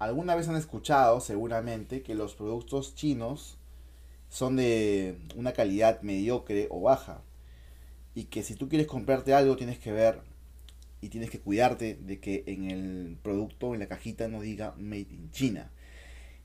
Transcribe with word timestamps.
alguna 0.00 0.34
vez 0.34 0.48
han 0.48 0.56
escuchado 0.56 1.20
seguramente 1.20 2.02
que 2.02 2.16
los 2.16 2.34
productos 2.34 2.96
chinos 2.96 3.58
son 4.28 4.56
de 4.56 5.18
una 5.36 5.52
calidad 5.52 6.00
mediocre 6.02 6.66
o 6.70 6.80
baja. 6.80 7.22
Y 8.14 8.24
que 8.24 8.42
si 8.42 8.56
tú 8.56 8.68
quieres 8.68 8.88
comprarte 8.88 9.34
algo 9.34 9.56
tienes 9.56 9.78
que 9.78 9.92
ver 9.92 10.22
y 11.00 11.10
tienes 11.10 11.30
que 11.30 11.38
cuidarte 11.38 11.94
de 11.94 12.18
que 12.18 12.44
en 12.46 12.70
el 12.70 13.18
producto, 13.22 13.74
en 13.74 13.80
la 13.80 13.88
cajita, 13.88 14.26
no 14.26 14.40
diga 14.40 14.74
Made 14.78 15.06
in 15.10 15.30
China. 15.30 15.70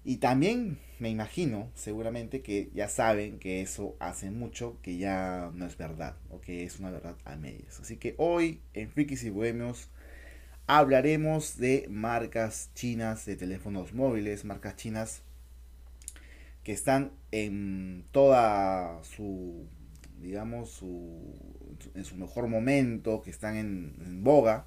Y 0.04 0.18
también 0.18 0.78
me 1.00 1.10
imagino, 1.10 1.72
seguramente, 1.74 2.42
que 2.42 2.70
ya 2.74 2.88
saben 2.90 3.40
que 3.40 3.62
eso 3.62 3.96
hace 4.00 4.30
mucho 4.32 4.78
que 4.82 4.98
ya 4.98 5.52
no 5.56 5.66
es 5.66 5.78
verdad, 5.78 6.16
o 6.30 6.40
que 6.42 6.64
es 6.64 6.80
una 6.80 6.92
verdad 6.92 7.16
a 7.26 7.36
medias. 7.36 7.80
Así 7.80 7.98
que 7.98 8.14
hoy 8.18 8.62
en 8.74 8.92
Frikis 8.92 9.24
y 9.24 9.32
Bohemios 9.32 9.90
hablaremos 10.68 11.57
de 11.57 11.88
marcas 11.89 12.71
chinas 12.73 13.25
de 13.25 13.36
teléfonos 13.36 13.93
móviles, 13.93 14.45
marcas 14.45 14.75
chinas 14.75 15.21
que 16.64 16.71
están 16.71 17.11
en 17.32 18.06
toda 18.11 19.04
su, 19.04 19.68
digamos, 20.20 20.71
su, 20.71 21.21
en 21.93 22.04
su 22.04 22.15
mejor 22.15 22.47
momento, 22.47 23.21
que 23.21 23.29
están 23.29 23.56
en, 23.56 24.23
boga, 24.23 24.65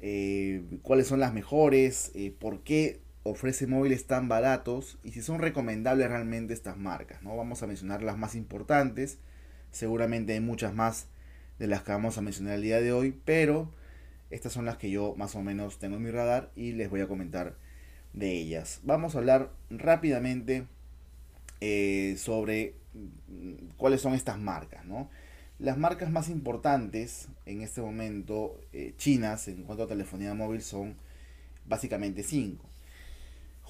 eh, 0.00 0.64
cuáles 0.82 1.06
son 1.06 1.20
las 1.20 1.32
mejores, 1.32 2.10
eh, 2.14 2.34
por 2.36 2.64
qué 2.64 3.00
ofrece 3.22 3.66
móviles 3.68 4.06
tan 4.06 4.28
baratos 4.28 4.98
y 5.04 5.12
si 5.12 5.22
son 5.22 5.38
recomendables 5.38 6.08
realmente 6.08 6.52
estas 6.52 6.76
marcas. 6.76 7.22
¿no? 7.22 7.36
Vamos 7.36 7.62
a 7.62 7.68
mencionar 7.68 8.02
las 8.02 8.18
más 8.18 8.34
importantes, 8.34 9.18
seguramente 9.70 10.32
hay 10.32 10.40
muchas 10.40 10.74
más 10.74 11.06
de 11.60 11.68
las 11.68 11.84
que 11.84 11.92
vamos 11.92 12.18
a 12.18 12.22
mencionar 12.22 12.54
el 12.56 12.62
día 12.62 12.80
de 12.80 12.92
hoy, 12.92 13.16
pero 13.24 13.72
estas 14.34 14.52
son 14.52 14.64
las 14.64 14.78
que 14.78 14.90
yo 14.90 15.14
más 15.16 15.36
o 15.36 15.42
menos 15.42 15.78
tengo 15.78 15.96
en 15.96 16.02
mi 16.02 16.10
radar 16.10 16.50
y 16.56 16.72
les 16.72 16.90
voy 16.90 17.00
a 17.00 17.06
comentar 17.06 17.56
de 18.12 18.32
ellas. 18.32 18.80
Vamos 18.82 19.14
a 19.14 19.18
hablar 19.18 19.52
rápidamente 19.70 20.66
eh, 21.60 22.16
sobre 22.18 22.74
mm, 22.94 23.76
cuáles 23.76 24.00
son 24.00 24.12
estas 24.14 24.38
marcas. 24.38 24.84
¿no? 24.86 25.08
Las 25.60 25.78
marcas 25.78 26.10
más 26.10 26.28
importantes 26.28 27.28
en 27.46 27.62
este 27.62 27.80
momento, 27.80 28.60
eh, 28.72 28.94
chinas, 28.96 29.46
en 29.46 29.62
cuanto 29.62 29.84
a 29.84 29.86
telefonía 29.86 30.34
móvil, 30.34 30.62
son 30.62 30.96
básicamente 31.64 32.24
cinco. 32.24 32.68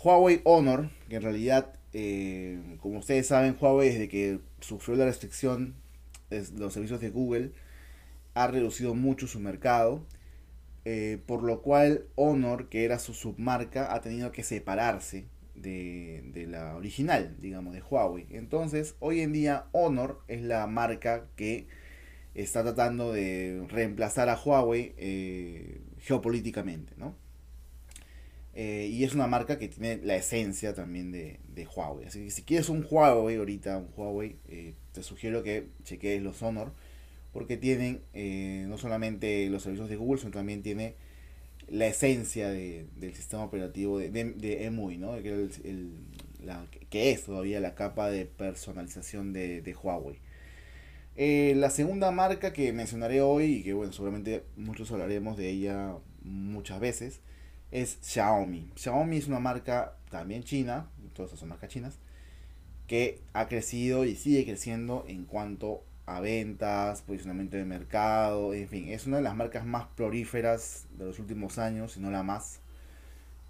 Huawei 0.02 0.40
Honor, 0.44 0.88
que 1.10 1.16
en 1.16 1.22
realidad, 1.22 1.74
eh, 1.92 2.78
como 2.80 3.00
ustedes 3.00 3.26
saben, 3.26 3.54
Huawei 3.60 3.90
desde 3.90 4.08
que 4.08 4.40
sufrió 4.60 4.96
la 4.96 5.04
restricción 5.04 5.74
de 6.30 6.46
los 6.56 6.72
servicios 6.72 7.02
de 7.02 7.10
Google, 7.10 7.52
ha 8.32 8.46
reducido 8.46 8.94
mucho 8.94 9.26
su 9.26 9.40
mercado, 9.40 10.06
eh, 10.84 11.18
por 11.26 11.42
lo 11.42 11.62
cual 11.62 12.06
Honor, 12.14 12.68
que 12.68 12.84
era 12.84 12.98
su 12.98 13.14
submarca, 13.14 13.94
ha 13.94 14.00
tenido 14.02 14.32
que 14.32 14.42
separarse 14.42 15.26
de, 15.54 16.22
de, 16.34 16.46
la 16.46 16.76
original, 16.76 17.36
digamos, 17.40 17.72
de 17.72 17.80
Huawei. 17.80 18.26
Entonces, 18.30 18.94
hoy 19.00 19.20
en 19.20 19.32
día 19.32 19.66
Honor 19.72 20.20
es 20.28 20.42
la 20.42 20.66
marca 20.66 21.26
que 21.36 21.68
está 22.34 22.62
tratando 22.62 23.12
de 23.12 23.64
reemplazar 23.68 24.28
a 24.28 24.36
Huawei 24.36 24.94
eh, 24.98 25.80
geopolíticamente, 26.00 26.92
¿no? 26.98 27.16
Eh, 28.56 28.88
y 28.92 29.04
es 29.04 29.14
una 29.14 29.26
marca 29.26 29.58
que 29.58 29.68
tiene 29.68 29.96
la 30.04 30.16
esencia 30.16 30.74
también 30.74 31.10
de, 31.10 31.40
Huawei. 31.74 32.06
Así 32.06 32.24
que 32.24 32.30
si 32.30 32.42
quieres 32.42 32.68
un 32.68 32.86
Huawei 32.88 33.36
ahorita, 33.36 33.78
un 33.78 33.88
Huawei, 33.96 34.36
te 34.92 35.02
sugiero 35.02 35.42
que 35.42 35.68
chequees 35.82 36.22
los 36.22 36.42
Honor. 36.42 36.72
Porque 37.34 37.58
tienen 37.58 38.00
eh, 38.14 38.64
no 38.66 38.78
solamente 38.78 39.50
los 39.50 39.64
servicios 39.64 39.90
de 39.90 39.96
Google, 39.96 40.20
sino 40.20 40.32
también 40.32 40.62
tiene 40.62 40.94
la 41.68 41.86
esencia 41.86 42.48
del 42.48 43.14
sistema 43.14 43.44
operativo 43.44 43.98
de, 43.98 44.10
de, 44.10 44.64
EMUI, 44.64 44.96
¿no? 44.96 45.14
Que, 45.22 47.10
es 47.12 47.24
todavía 47.24 47.60
la 47.60 47.74
capa 47.74 48.10
de 48.10 48.24
personalización 48.24 49.32
de, 49.32 49.76
Huawei. 49.82 50.18
la 51.54 51.70
segunda 51.70 52.10
marca 52.12 52.52
que 52.52 52.72
mencionaré 52.72 53.20
hoy, 53.20 53.56
y 53.56 53.62
que 53.62 53.72
bueno, 53.72 53.92
seguramente 53.92 54.44
muchos 54.56 54.90
hablaremos 54.92 55.36
de 55.36 55.50
ella 55.50 55.96
muchas 56.22 56.80
veces, 56.80 57.20
es 57.70 57.98
Xiaomi. 58.02 58.70
Xiaomi 58.76 59.16
es 59.16 59.26
una 59.26 59.40
marca 59.40 59.96
también 60.10 60.44
china, 60.44 60.88
todas 61.14 61.36
son 61.38 61.48
marcas 61.48 61.70
chinas, 61.70 61.98
que 62.86 63.20
ha 63.32 63.48
crecido 63.48 64.04
y 64.04 64.14
sigue 64.14 64.44
creciendo 64.44 65.04
en 65.08 65.24
cuanto 65.24 65.82
a 66.06 66.20
ventas, 66.20 67.02
posicionamiento 67.02 67.56
de 67.56 67.64
mercado, 67.64 68.52
en 68.54 68.68
fin, 68.68 68.88
es 68.88 69.06
una 69.06 69.18
de 69.18 69.22
las 69.22 69.34
marcas 69.36 69.64
más 69.64 69.86
prolíferas 69.96 70.86
de 70.98 71.06
los 71.06 71.18
últimos 71.18 71.58
años, 71.58 71.92
si 71.92 72.00
no 72.00 72.10
la 72.10 72.22
más, 72.22 72.60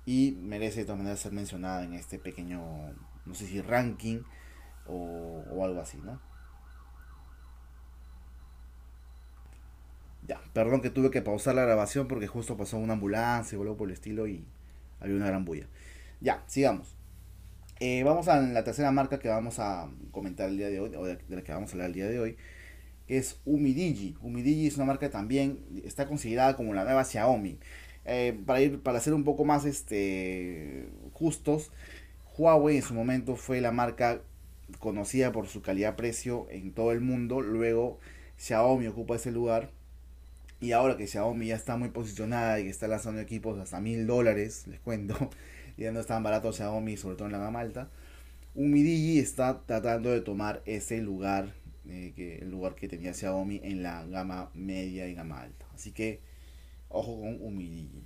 y 0.06 0.36
merece 0.40 0.80
de 0.80 0.86
todas 0.86 0.98
maneras 0.98 1.20
ser 1.20 1.32
mencionada 1.32 1.84
en 1.84 1.94
este 1.94 2.18
pequeño, 2.18 2.62
no 3.26 3.34
sé 3.34 3.46
si 3.46 3.60
ranking 3.60 4.20
o, 4.86 5.44
o 5.50 5.64
algo 5.64 5.80
así, 5.80 5.98
¿no? 5.98 6.20
Ya, 10.26 10.40
perdón 10.54 10.80
que 10.80 10.90
tuve 10.90 11.10
que 11.10 11.20
pausar 11.20 11.54
la 11.54 11.62
grabación 11.62 12.08
porque 12.08 12.26
justo 12.26 12.56
pasó 12.56 12.78
una 12.78 12.94
ambulancia 12.94 13.58
o 13.58 13.62
algo 13.62 13.76
por 13.76 13.88
el 13.88 13.94
estilo 13.94 14.26
y 14.26 14.46
había 15.00 15.16
una 15.16 15.26
gran 15.26 15.44
bulla. 15.44 15.66
Ya, 16.20 16.42
sigamos. 16.46 16.96
Eh, 17.80 18.04
vamos 18.04 18.28
a 18.28 18.40
la 18.40 18.62
tercera 18.64 18.90
marca 18.92 19.18
que 19.18 19.28
vamos 19.28 19.58
a 19.58 19.90
comentar 20.12 20.48
el 20.48 20.58
día 20.58 20.68
de 20.68 20.80
hoy, 20.80 20.94
o 20.94 21.04
de, 21.04 21.18
la 21.28 21.42
que 21.42 21.52
vamos 21.52 21.70
a 21.70 21.72
hablar 21.72 21.88
el 21.88 21.94
día 21.94 22.08
de 22.08 22.20
hoy, 22.20 22.36
es 23.08 23.40
Umidigi. 23.44 24.16
Umidigi 24.22 24.66
es 24.68 24.76
una 24.76 24.86
marca 24.86 25.06
que 25.06 25.12
también 25.12 25.60
está 25.84 26.06
considerada 26.06 26.56
como 26.56 26.74
la 26.74 26.84
nueva 26.84 27.04
Xiaomi. 27.04 27.58
Eh, 28.04 28.38
para 28.46 28.60
ir, 28.60 28.80
para 28.80 29.00
ser 29.00 29.14
un 29.14 29.24
poco 29.24 29.44
más 29.44 29.64
este, 29.64 30.88
justos, 31.12 31.72
Huawei 32.36 32.76
en 32.76 32.82
su 32.82 32.94
momento 32.94 33.36
fue 33.36 33.60
la 33.60 33.72
marca 33.72 34.20
conocida 34.78 35.32
por 35.32 35.46
su 35.48 35.62
calidad-precio 35.62 36.46
en 36.50 36.72
todo 36.72 36.92
el 36.92 37.00
mundo. 37.00 37.40
Luego 37.40 37.98
Xiaomi 38.38 38.86
ocupa 38.88 39.16
ese 39.16 39.32
lugar 39.32 39.70
y 40.60 40.72
ahora 40.72 40.96
que 40.96 41.06
Xiaomi 41.06 41.48
ya 41.48 41.56
está 41.56 41.76
muy 41.76 41.90
posicionada 41.90 42.60
y 42.60 42.68
está 42.68 42.88
lanzando 42.88 43.20
equipos 43.20 43.58
hasta 43.58 43.80
mil 43.80 44.06
dólares, 44.06 44.66
les 44.66 44.80
cuento, 44.80 45.30
ya 45.76 45.92
no 45.92 46.00
es 46.00 46.06
tan 46.06 46.22
barato 46.22 46.52
Xiaomi, 46.52 46.96
sobre 46.96 47.16
todo 47.16 47.26
en 47.26 47.32
la 47.32 47.38
gama 47.38 47.60
alta, 47.60 47.90
Umidigi 48.54 49.18
está 49.18 49.62
tratando 49.66 50.10
de 50.10 50.20
tomar 50.20 50.62
ese 50.64 51.00
lugar, 51.00 51.54
eh, 51.88 52.12
que, 52.14 52.38
el 52.38 52.50
lugar 52.50 52.74
que 52.74 52.88
tenía 52.88 53.12
Xiaomi 53.12 53.60
en 53.64 53.82
la 53.82 54.04
gama 54.06 54.50
media 54.54 55.08
y 55.08 55.14
gama 55.14 55.40
alta. 55.40 55.66
Así 55.74 55.92
que, 55.92 56.20
ojo 56.88 57.20
con 57.20 57.42
Umidigi. 57.42 58.04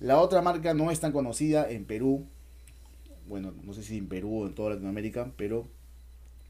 La 0.00 0.18
otra 0.20 0.42
marca 0.42 0.74
no 0.74 0.90
es 0.90 1.00
tan 1.00 1.12
conocida 1.12 1.70
en 1.70 1.86
Perú, 1.86 2.26
bueno, 3.26 3.54
no 3.62 3.72
sé 3.72 3.82
si 3.82 3.96
en 3.96 4.08
Perú 4.08 4.42
o 4.42 4.46
en 4.46 4.54
toda 4.54 4.70
Latinoamérica, 4.70 5.32
pero 5.36 5.68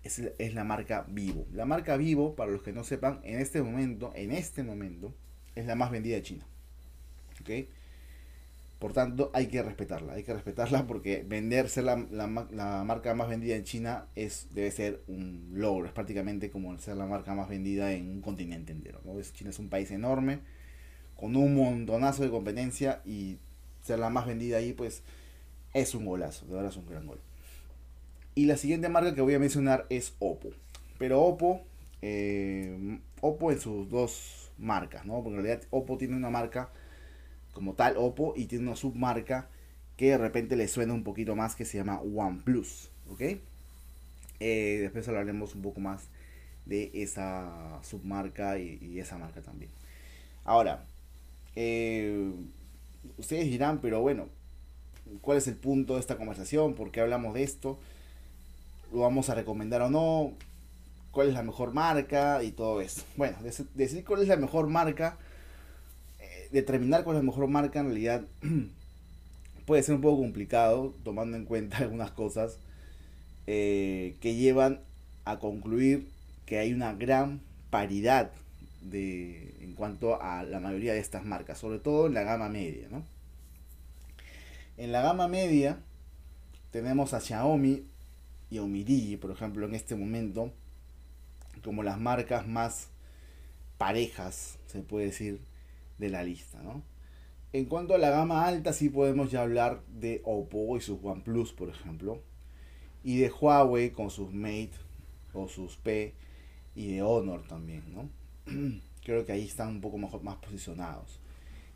es, 0.03 0.55
la 0.55 0.65
marca 0.65 1.07
Vivo. 1.09 1.47
La 1.53 1.65
marca 1.65 1.97
Vivo, 1.97 2.35
para 2.35 2.51
los 2.51 2.63
que 2.63 2.73
no 2.73 2.85
sepan, 2.85 3.21
en 3.25 3.39
este 3.41 3.63
momento, 3.63 4.13
en 4.15 4.33
este 4.33 4.63
momento, 4.63 5.15
es 5.55 5.67
la 5.67 5.75
más 5.75 5.91
vendida 5.91 6.17
de 6.17 6.23
China. 6.23 6.47
¿Ok? 7.41 7.69
Por 8.85 8.93
tanto, 8.93 9.31
hay 9.33 9.47
que 9.47 9.63
respetarla. 9.63 10.13
Hay 10.13 10.25
que 10.25 10.35
respetarla 10.35 10.87
porque 10.87 11.25
vender 11.27 11.71
ser 11.71 11.85
la, 11.85 11.97
marca 11.97 13.15
más 13.15 13.31
vendida 13.31 13.57
en 13.57 13.65
China 13.65 14.09
es, 14.15 14.49
debe 14.53 14.71
ser 14.71 15.03
un 15.07 15.53
logro. 15.55 15.87
Es 15.87 15.93
prácticamente 15.93 16.51
como 16.51 16.79
ser 16.79 16.99
la 16.99 17.07
marca 17.07 17.35
más 17.35 17.49
vendida 17.49 17.93
en 17.93 18.11
un 18.11 18.21
continente 18.21 18.73
entero. 18.73 19.01
China 19.33 19.49
es 19.49 19.59
un 19.59 19.71
país 19.71 19.91
enorme, 19.91 20.41
con 21.17 21.35
un 21.35 21.55
montonazo 21.55 22.25
de 22.25 22.31
competencia 22.31 23.01
y 23.07 23.39
ser 23.81 24.01
la 24.01 24.11
más 24.11 24.27
vendida 24.27 24.59
ahí, 24.59 24.75
pues 24.75 25.03
es 25.73 25.95
un 25.95 26.05
golazo. 26.05 26.45
De 26.45 26.53
verdad 26.53 26.71
es 26.71 26.77
un 26.77 26.85
gran 26.85 27.07
gol. 27.07 27.21
Y 28.35 28.45
la 28.45 28.59
siguiente 28.59 28.91
marca 28.91 29.15
que 29.15 29.23
voy 29.23 29.33
a 29.33 29.39
mencionar 29.39 29.87
es 29.89 30.13
Oppo. 30.19 30.51
Pero 30.99 31.23
Oppo, 31.23 31.63
eh, 32.03 32.99
Oppo 33.23 33.51
en 33.51 33.61
sus 33.61 33.89
dos 33.89 34.53
marcas, 34.59 35.07
¿no? 35.07 35.23
Porque 35.23 35.39
en 35.39 35.43
realidad 35.43 35.67
Oppo 35.71 35.97
tiene 35.97 36.17
una 36.17 36.29
marca 36.29 36.69
como 37.55 37.75
tal 37.75 37.97
Oppo 37.97 38.35
y 38.37 38.47
tiene 38.47 38.67
una 38.67 38.77
submarca 38.77 39.49
que 39.97 40.11
de 40.11 40.19
repente 40.19 40.57
le 40.57 40.69
suena 40.69 40.93
un 40.93 41.05
poquito 41.05 41.37
más 41.37 41.57
que 41.57 41.65
se 41.65 41.79
llama 41.79 42.01
OnePlus, 42.01 42.91
¿ok? 43.11 43.23
Eh, 44.41 44.79
después 44.83 45.09
hablaremos 45.09 45.55
un 45.55 45.63
poco 45.63 45.81
más 45.81 46.09
de 46.67 46.91
esa 46.95 47.79
submarca 47.83 48.59
y, 48.59 48.99
esa 48.99 49.17
marca 49.17 49.41
también. 49.41 49.71
Ahora, 50.45 50.85
eh, 51.57 52.33
ustedes 53.17 53.47
dirán, 53.47 53.81
pero 53.81 54.01
bueno, 54.01 54.29
¿cuál 55.21 55.39
es 55.39 55.47
el 55.47 55.57
punto 55.57 55.95
de 55.95 56.01
esta 56.01 56.17
conversación? 56.17 56.75
¿Por 56.75 56.91
qué 56.91 57.01
hablamos 57.01 57.35
de 57.35 57.45
esto? 57.45 57.79
lo 58.95 59.01
vamos 59.01 59.29
a 59.29 59.35
recomendar 59.35 59.83
o 59.83 59.91
no, 59.91 60.33
cuál 61.11 61.29
es 61.29 61.35
la 61.35 61.43
mejor 61.43 61.73
marca 61.73 62.43
y 62.43 62.53
todo 62.53 62.81
eso. 62.81 63.03
Bueno, 63.17 63.37
decir 63.75 64.05
cuál 64.05 64.23
es 64.23 64.29
la 64.29 64.37
mejor 64.37 64.69
marca, 64.69 65.19
determinar 66.55 67.05
cuál 67.05 67.17
es 67.17 67.23
la 67.23 67.27
mejor 67.27 67.49
marca 67.49 67.81
en 67.81 67.87
realidad 67.87 68.25
puede 69.67 69.83
ser 69.83 69.97
un 69.97 70.01
poco 70.01 70.23
complicado 70.23 70.95
tomando 71.03 71.37
en 71.37 71.45
cuenta 71.45 71.77
algunas 71.79 72.13
cosas 72.13 72.59
eh, 73.47 74.17
que 74.21 74.37
llevan 74.37 74.81
a 75.25 75.39
concluir 75.39 76.09
que 76.47 76.59
hay 76.59 76.73
una 76.73 76.95
gran 76.95 77.41
paridad 77.71 78.31
de, 78.81 79.55
en 79.61 79.75
cuanto 79.75 80.23
a 80.23 80.45
la 80.45 80.61
mayoría 80.61 80.93
de 80.93 81.01
estas 81.01 81.25
marcas, 81.25 81.59
sobre 81.59 81.79
todo 81.79 82.07
en 82.07 82.15
la 82.15 82.23
gama 82.23 82.49
media, 82.49 82.87
¿no? 82.91 83.03
En 84.77 84.93
la 84.93 85.03
gama 85.03 85.29
media 85.29 85.79
tenemos 86.71 87.15
a 87.15 87.21
Xiaomi 87.21 87.85
y 88.51 88.59
a 88.59 88.63
Omidigi, 88.63 89.17
por 89.17 89.31
ejemplo, 89.31 89.67
en 89.67 89.75
este 89.75 89.95
momento, 89.95 90.53
como 91.63 91.83
las 91.83 91.99
marcas 91.99 92.47
más 92.47 92.89
parejas, 93.79 94.59
se 94.67 94.81
puede 94.81 95.07
decir, 95.07 95.41
de 95.99 96.09
la 96.11 96.23
lista, 96.23 96.63
¿no? 96.63 96.83
En 97.53 97.67
cuanto 97.67 97.95
a 97.95 97.99
la 97.99 98.11
gama 98.11 98.47
alta, 98.47 98.73
sí 98.73 98.89
podemos 98.89 99.31
ya 99.31 99.43
hablar 99.43 99.83
de 99.87 100.23
Oppo 100.25 100.77
y 100.77 100.81
sus 100.81 100.99
OnePlus, 101.03 101.53
por 101.53 101.69
ejemplo. 101.69 102.21
Y 103.05 103.19
de 103.19 103.31
Huawei 103.31 103.91
con 103.91 104.11
sus 104.11 104.33
Mate 104.33 104.73
o 105.33 105.47
sus 105.47 105.77
P 105.77 106.15
y 106.75 106.93
de 106.93 107.03
Honor 107.03 107.47
también, 107.47 107.85
¿no? 107.95 108.09
Creo 109.05 109.25
que 109.25 109.33
ahí 109.33 109.45
están 109.45 109.69
un 109.69 109.81
poco 109.81 109.99
más 109.99 110.37
posicionados. 110.37 111.21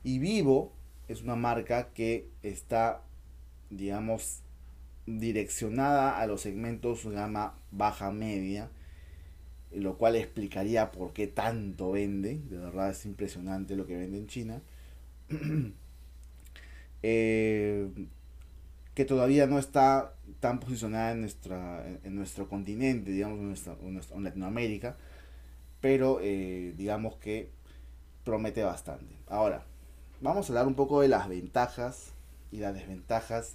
Y 0.02 0.18
Vivo 0.18 0.72
es 1.06 1.22
una 1.22 1.36
marca 1.36 1.90
que 1.94 2.28
está, 2.42 3.02
digamos, 3.70 4.42
direccionada 5.06 6.18
a 6.18 6.26
los 6.26 6.40
segmentos 6.40 7.06
gama 7.06 7.54
baja 7.70 8.10
media, 8.10 8.70
lo 9.72 9.96
cual 9.98 10.16
explicaría 10.16 10.90
por 10.90 11.12
qué 11.12 11.26
tanto 11.26 11.92
vende. 11.92 12.40
De 12.48 12.58
verdad 12.58 12.90
es 12.90 13.04
impresionante 13.06 13.76
lo 13.76 13.86
que 13.86 13.96
vende 13.96 14.18
en 14.18 14.26
China. 14.26 14.62
Eh, 17.00 17.88
que 18.98 19.04
todavía 19.04 19.46
no 19.46 19.60
está 19.60 20.14
tan 20.40 20.58
posicionada 20.58 21.12
en, 21.12 21.20
nuestra, 21.20 21.86
en 22.02 22.16
nuestro 22.16 22.48
continente, 22.48 23.12
digamos, 23.12 23.68
en, 23.80 24.24
Latinoamérica, 24.24 24.96
pero 25.80 26.18
eh, 26.20 26.74
digamos 26.76 27.14
que 27.14 27.48
promete 28.24 28.64
bastante. 28.64 29.14
Ahora, 29.28 29.64
vamos 30.20 30.46
a 30.46 30.52
hablar 30.52 30.66
un 30.66 30.74
poco 30.74 31.00
de 31.00 31.06
las 31.06 31.28
ventajas 31.28 32.12
y 32.50 32.56
las 32.56 32.74
desventajas 32.74 33.54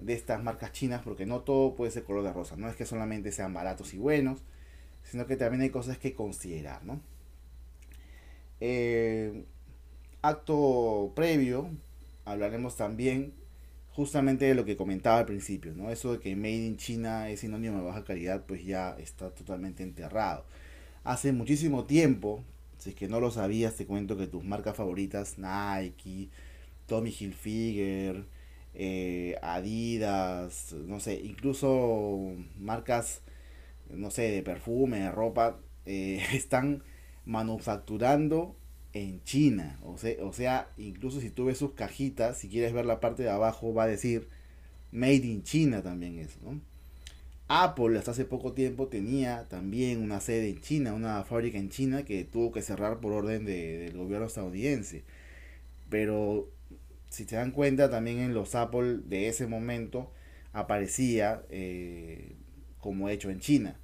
de 0.00 0.14
estas 0.14 0.42
marcas 0.42 0.72
chinas, 0.72 1.00
porque 1.04 1.26
no 1.26 1.42
todo 1.42 1.76
puede 1.76 1.92
ser 1.92 2.02
color 2.02 2.24
de 2.24 2.32
rosa, 2.32 2.56
no 2.56 2.68
es 2.68 2.74
que 2.74 2.86
solamente 2.86 3.30
sean 3.30 3.54
baratos 3.54 3.94
y 3.94 3.98
buenos, 3.98 4.42
sino 5.10 5.26
que 5.26 5.36
también 5.36 5.62
hay 5.62 5.70
cosas 5.70 5.98
que 5.98 6.14
considerar, 6.14 6.84
¿no? 6.84 7.00
Eh, 8.60 9.44
acto 10.22 11.12
previo, 11.14 11.70
hablaremos 12.24 12.76
también 12.76 13.32
justamente 13.92 14.44
de 14.44 14.54
lo 14.54 14.64
que 14.64 14.76
comentaba 14.76 15.18
al 15.18 15.26
principio, 15.26 15.72
¿no? 15.74 15.90
Eso 15.90 16.12
de 16.12 16.20
que 16.20 16.36
Made 16.36 16.66
in 16.66 16.76
China 16.76 17.30
es 17.30 17.40
sinónimo 17.40 17.78
de 17.78 17.84
baja 17.84 18.04
calidad, 18.04 18.44
pues 18.46 18.64
ya 18.64 18.96
está 18.98 19.30
totalmente 19.30 19.82
enterrado. 19.82 20.44
Hace 21.04 21.32
muchísimo 21.32 21.84
tiempo, 21.84 22.42
si 22.78 22.90
es 22.90 22.96
que 22.96 23.08
no 23.08 23.20
lo 23.20 23.30
sabías, 23.30 23.74
te 23.76 23.86
cuento 23.86 24.16
que 24.18 24.26
tus 24.26 24.44
marcas 24.44 24.76
favoritas, 24.76 25.36
Nike, 25.38 26.28
Tommy 26.86 27.10
Hilfiger, 27.18 28.24
eh, 28.74 29.36
Adidas, 29.42 30.74
no 30.86 31.00
sé, 31.00 31.14
incluso 31.24 32.32
marcas, 32.58 33.22
no 33.90 34.10
sé, 34.10 34.30
de 34.30 34.42
perfume, 34.42 35.00
de 35.00 35.10
ropa, 35.10 35.58
eh, 35.84 36.22
están 36.32 36.82
manufacturando 37.24 38.56
en 38.92 39.22
China. 39.24 39.78
O 39.84 39.98
sea, 39.98 40.24
o 40.24 40.32
sea, 40.32 40.70
incluso 40.76 41.20
si 41.20 41.30
tú 41.30 41.46
ves 41.46 41.58
sus 41.58 41.72
cajitas, 41.72 42.38
si 42.38 42.48
quieres 42.48 42.72
ver 42.72 42.86
la 42.86 43.00
parte 43.00 43.22
de 43.22 43.30
abajo, 43.30 43.74
va 43.74 43.84
a 43.84 43.88
decir 43.88 44.28
Made 44.92 45.26
in 45.26 45.42
China 45.42 45.82
también 45.82 46.18
eso, 46.18 46.38
¿no? 46.42 46.60
Apple 47.48 47.96
hasta 47.98 48.10
hace 48.10 48.24
poco 48.24 48.52
tiempo 48.54 48.88
tenía 48.88 49.46
también 49.48 50.02
una 50.02 50.20
sede 50.20 50.48
en 50.48 50.60
China, 50.60 50.94
una 50.94 51.22
fábrica 51.24 51.58
en 51.58 51.68
China 51.68 52.04
que 52.04 52.24
tuvo 52.24 52.50
que 52.52 52.62
cerrar 52.62 52.98
por 53.00 53.12
orden 53.12 53.44
del 53.44 53.96
gobierno 53.96 54.26
estadounidense. 54.26 55.04
Pero 55.88 56.48
si 57.08 57.24
se 57.24 57.36
dan 57.36 57.52
cuenta, 57.52 57.90
también 57.90 58.18
en 58.18 58.34
los 58.34 58.54
Apple 58.54 58.98
de 59.04 59.28
ese 59.28 59.46
momento 59.46 60.10
aparecía 60.52 61.42
eh, 61.50 62.35
como 62.86 63.08
hecho 63.08 63.30
en 63.30 63.40
China. 63.40 63.80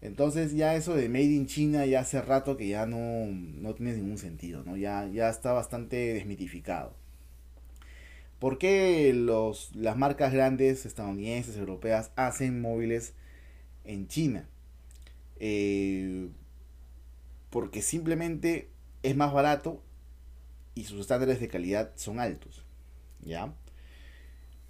Entonces 0.00 0.56
ya 0.56 0.74
eso 0.74 0.96
de 0.96 1.08
Made 1.08 1.24
in 1.24 1.46
China 1.46 1.86
ya 1.86 2.00
hace 2.00 2.20
rato 2.20 2.56
que 2.56 2.66
ya 2.66 2.84
no, 2.84 3.26
no 3.26 3.74
tiene 3.76 3.92
ningún 3.92 4.18
sentido, 4.18 4.64
¿no? 4.64 4.76
Ya, 4.76 5.06
ya 5.06 5.28
está 5.28 5.52
bastante 5.52 6.14
desmitificado. 6.14 6.96
¿Por 8.40 8.58
qué 8.58 9.12
los, 9.14 9.72
las 9.76 9.96
marcas 9.96 10.32
grandes 10.32 10.84
estadounidenses, 10.84 11.56
europeas, 11.56 12.10
hacen 12.16 12.60
móviles 12.60 13.14
en 13.84 14.08
China? 14.08 14.48
Eh, 15.38 16.30
porque 17.50 17.80
simplemente 17.80 18.68
es 19.04 19.14
más 19.14 19.32
barato 19.32 19.80
y 20.74 20.84
sus 20.84 21.02
estándares 21.02 21.38
de 21.38 21.46
calidad 21.46 21.92
son 21.94 22.18
altos. 22.18 22.64
¿Ya? 23.20 23.54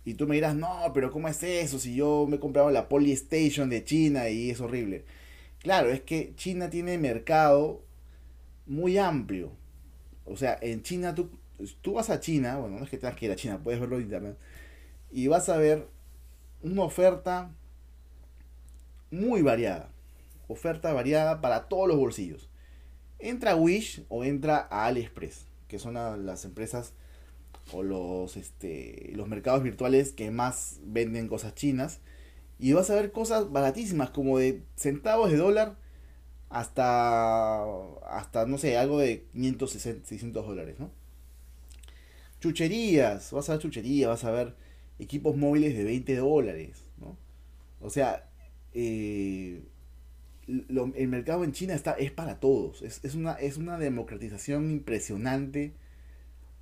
Y 0.05 0.15
tú 0.15 0.27
me 0.27 0.35
dirás, 0.35 0.55
no, 0.55 0.91
pero 0.95 1.11
¿cómo 1.11 1.29
es 1.29 1.43
eso? 1.43 1.79
Si 1.79 1.95
yo 1.95 2.27
me 2.29 2.37
he 2.37 2.41
comprado 2.41 2.71
la 2.71 2.89
Polystation 2.89 3.69
de 3.69 3.85
China 3.85 4.29
y 4.31 4.51
es 4.51 4.61
horrible. 4.61 5.05
Claro, 5.59 5.91
es 5.91 6.01
que 6.01 6.35
China 6.37 6.71
tiene 6.71 6.97
mercado 6.97 7.85
muy 8.67 8.97
amplio. 8.99 9.53
O 10.25 10.37
sea, 10.37 10.59
en 10.63 10.83
China 10.83 11.15
tú, 11.15 11.31
tú 11.83 11.95
vas 11.95 12.09
a 12.09 12.21
China, 12.21 12.57
bueno, 12.59 12.79
no 12.79 12.85
es 12.85 12.91
que 12.91 12.99
tengas 12.99 13.17
que 13.17 13.27
ir 13.27 13.33
a 13.33 13.37
China, 13.37 13.61
puedes 13.63 13.81
verlo 13.81 13.97
en 13.97 14.03
internet, 14.03 14.39
y 15.11 15.27
vas 15.27 15.49
a 15.49 15.57
ver 15.57 15.89
una 16.63 16.83
oferta 16.83 17.51
muy 19.11 19.43
variada. 19.43 19.91
Oferta 20.49 20.93
variada 20.93 21.41
para 21.41 21.69
todos 21.69 21.89
los 21.89 21.97
bolsillos. 21.97 22.49
Entra 23.19 23.53
a 23.53 23.57
Wish 23.57 24.05
o 24.09 24.25
entra 24.25 24.67
a 24.71 24.87
AliExpress, 24.87 25.47
que 25.69 25.79
son 25.79 25.95
las 25.95 26.45
empresas 26.45 26.95
o 27.73 27.83
los, 27.83 28.37
este, 28.37 29.13
los 29.15 29.29
mercados 29.29 29.63
virtuales 29.63 30.13
que 30.13 30.31
más 30.31 30.81
venden 30.85 31.29
cosas 31.29 31.55
chinas 31.55 32.01
y 32.59 32.73
vas 32.73 32.91
a 32.91 32.95
ver 32.95 33.13
cosas 33.13 33.51
baratísimas, 33.51 34.11
como 34.11 34.39
de 34.39 34.63
centavos 34.77 35.31
de 35.31 35.39
dólar 35.39 35.77
hasta, 36.51 37.63
hasta 38.09 38.47
no 38.47 38.59
sé, 38.59 38.77
algo 38.77 38.99
de 38.99 39.25
500, 39.33 39.71
600 39.71 40.47
dólares, 40.47 40.77
¿no? 40.79 40.91
Chucherías, 42.41 43.33
vas 43.33 43.49
a 43.49 43.53
ver 43.53 43.63
chucherías, 43.63 44.09
vas 44.09 44.25
a 44.25 44.31
ver 44.31 44.57
equipos 44.99 45.37
móviles 45.37 45.77
de 45.77 45.85
20 45.85 46.17
dólares, 46.17 46.85
¿no? 46.99 47.17
O 47.81 47.91
sea, 47.91 48.29
eh, 48.75 49.63
el 50.49 51.09
mercado 51.09 51.45
en 51.45 51.53
China 51.53 51.75
está, 51.75 51.93
es 51.93 52.11
para 52.11 52.41
todos, 52.41 52.83
es, 52.83 53.15
una, 53.15 53.35
es 53.35 53.57
una 53.57 53.79
democratización 53.79 54.71
impresionante 54.71 55.73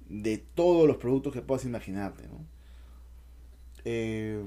de 0.09 0.39
todos 0.39 0.87
los 0.87 0.97
productos 0.97 1.33
que 1.33 1.43
puedas 1.43 1.65
imaginarte, 1.65 2.27
¿no? 2.29 2.45
Eh, 3.85 4.43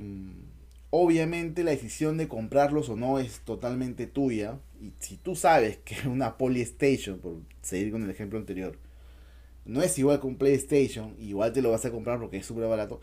Obviamente 0.93 1.63
la 1.63 1.71
decisión 1.71 2.17
de 2.17 2.27
comprarlos 2.27 2.89
o 2.89 2.97
no 2.97 3.17
es 3.17 3.39
totalmente 3.39 4.07
tuya. 4.07 4.59
Y 4.81 4.91
si 4.99 5.17
tú 5.17 5.35
sabes 5.35 5.77
que 5.77 6.07
una 6.07 6.37
Polystation, 6.37 7.19
por 7.19 7.37
seguir 7.61 7.91
con 7.91 8.03
el 8.03 8.09
ejemplo 8.09 8.37
anterior, 8.37 8.77
no 9.65 9.81
es 9.81 9.97
igual 9.97 10.19
que 10.19 10.27
un 10.27 10.35
PlayStation, 10.37 11.15
igual 11.19 11.53
te 11.53 11.61
lo 11.61 11.71
vas 11.71 11.85
a 11.85 11.91
comprar 11.91 12.19
porque 12.19 12.37
es 12.37 12.45
súper 12.45 12.67
barato, 12.67 12.99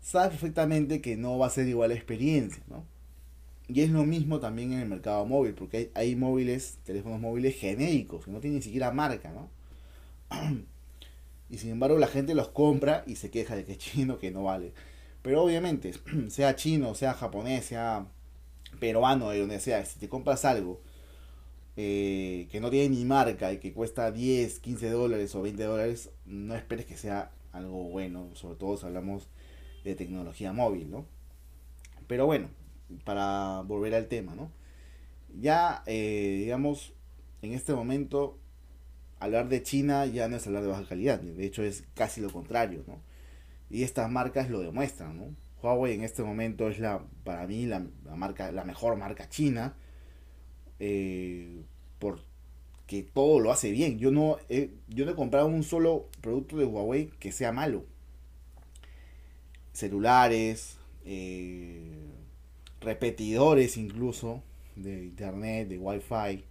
sabes 0.00 0.30
perfectamente 0.30 1.00
que 1.00 1.16
no 1.16 1.38
va 1.38 1.46
a 1.46 1.50
ser 1.50 1.68
igual 1.68 1.90
la 1.90 1.94
experiencia, 1.96 2.62
¿no? 2.68 2.84
Y 3.68 3.82
es 3.82 3.90
lo 3.90 4.04
mismo 4.04 4.40
también 4.40 4.72
en 4.72 4.80
el 4.80 4.88
mercado 4.88 5.24
móvil, 5.26 5.54
porque 5.54 5.76
hay, 5.78 5.90
hay 5.94 6.16
móviles, 6.16 6.78
teléfonos 6.84 7.20
móviles 7.20 7.56
genéricos, 7.56 8.24
que 8.24 8.30
no 8.30 8.40
tienen 8.40 8.58
ni 8.58 8.62
siquiera 8.62 8.90
marca, 8.92 9.32
¿no? 9.32 9.50
y 11.50 11.58
sin 11.58 11.70
embargo 11.70 11.98
la 11.98 12.06
gente 12.06 12.34
los 12.34 12.48
compra 12.48 13.04
y 13.06 13.16
se 13.16 13.30
queja 13.30 13.56
de 13.56 13.64
que 13.64 13.72
es 13.72 13.78
chino, 13.78 14.18
que 14.18 14.30
no 14.30 14.44
vale. 14.44 14.72
Pero 15.22 15.42
obviamente, 15.42 15.92
sea 16.28 16.56
chino, 16.56 16.94
sea 16.94 17.14
japonés, 17.14 17.66
sea 17.66 18.06
peruano, 18.80 19.30
de 19.30 19.40
donde 19.40 19.60
sea, 19.60 19.84
si 19.84 19.98
te 19.98 20.08
compras 20.08 20.44
algo 20.44 20.80
eh, 21.76 22.46
que 22.52 22.60
no 22.60 22.70
tiene 22.70 22.96
ni 22.96 23.04
marca 23.04 23.52
y 23.52 23.58
que 23.58 23.72
cuesta 23.72 24.12
10, 24.12 24.60
15 24.60 24.90
dólares 24.90 25.34
o 25.34 25.42
20 25.42 25.62
dólares, 25.64 26.10
no 26.24 26.54
esperes 26.54 26.86
que 26.86 26.96
sea 26.96 27.32
algo 27.52 27.84
bueno, 27.88 28.30
sobre 28.34 28.56
todo 28.56 28.76
si 28.76 28.86
hablamos 28.86 29.28
de 29.82 29.94
tecnología 29.96 30.52
móvil, 30.52 30.90
¿no? 30.90 31.04
Pero 32.06 32.26
bueno, 32.26 32.48
para 33.04 33.62
volver 33.62 33.94
al 33.94 34.06
tema, 34.06 34.34
¿no? 34.34 34.50
Ya, 35.40 35.82
eh, 35.86 36.36
digamos, 36.38 36.92
en 37.42 37.52
este 37.54 37.74
momento, 37.74 38.38
hablar 39.20 39.48
de 39.48 39.62
China 39.62 40.06
ya 40.06 40.28
no 40.28 40.36
es 40.36 40.46
hablar 40.46 40.62
de 40.62 40.68
baja 40.68 40.86
calidad, 40.86 41.20
de 41.20 41.44
hecho 41.44 41.62
es 41.62 41.84
casi 41.94 42.20
lo 42.20 42.30
contrario, 42.30 42.84
¿no? 42.86 43.00
Y 43.70 43.82
estas 43.82 44.10
marcas 44.10 44.50
lo 44.50 44.60
demuestran, 44.60 45.16
¿no? 45.16 45.34
Huawei 45.64 45.94
en 45.94 46.04
este 46.04 46.22
momento 46.22 46.68
es 46.68 46.78
la, 46.78 47.02
para 47.24 47.46
mí, 47.46 47.66
la, 47.66 47.86
marca, 48.14 48.52
la 48.52 48.64
mejor 48.64 48.96
marca 48.96 49.28
china. 49.28 49.74
Eh, 50.78 51.62
porque 51.98 53.02
todo 53.14 53.40
lo 53.40 53.50
hace 53.50 53.70
bien. 53.70 53.98
Yo 53.98 54.10
no, 54.10 54.36
yo 54.88 55.04
no 55.06 55.12
he 55.12 55.14
comprado 55.14 55.46
un 55.46 55.62
solo 55.62 56.08
producto 56.20 56.58
de 56.58 56.66
Huawei 56.66 57.06
que 57.18 57.32
sea 57.32 57.50
malo. 57.50 57.86
Celulares, 59.72 60.76
eh, 61.06 62.10
repetidores 62.80 63.78
incluso 63.78 64.42
de 64.76 65.04
internet, 65.04 65.68
de 65.68 65.78
wifi, 65.78 66.44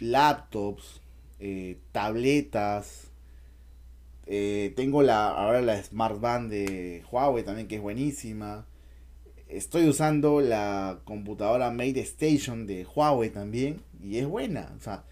laptops, 0.00 1.00
eh, 1.40 1.78
tabletas, 1.92 3.10
Eh, 4.26 4.72
tengo 4.76 5.02
la, 5.02 5.28
ahora 5.28 5.60
la 5.62 5.82
Smart 5.82 6.20
Band 6.20 6.50
de 6.50 7.04
Huawei 7.10 7.44
también, 7.44 7.68
que 7.68 7.76
es 7.76 7.82
buenísima. 7.82 8.66
Estoy 9.48 9.88
usando 9.88 10.40
la 10.40 11.00
computadora 11.04 11.70
Mate 11.70 12.00
Station 12.00 12.66
de 12.66 12.86
Huawei 12.86 13.30
también, 13.30 13.82
y 14.02 14.18
es 14.18 14.26
buena. 14.28 14.74
O 14.78 14.80
sea, 14.82 15.04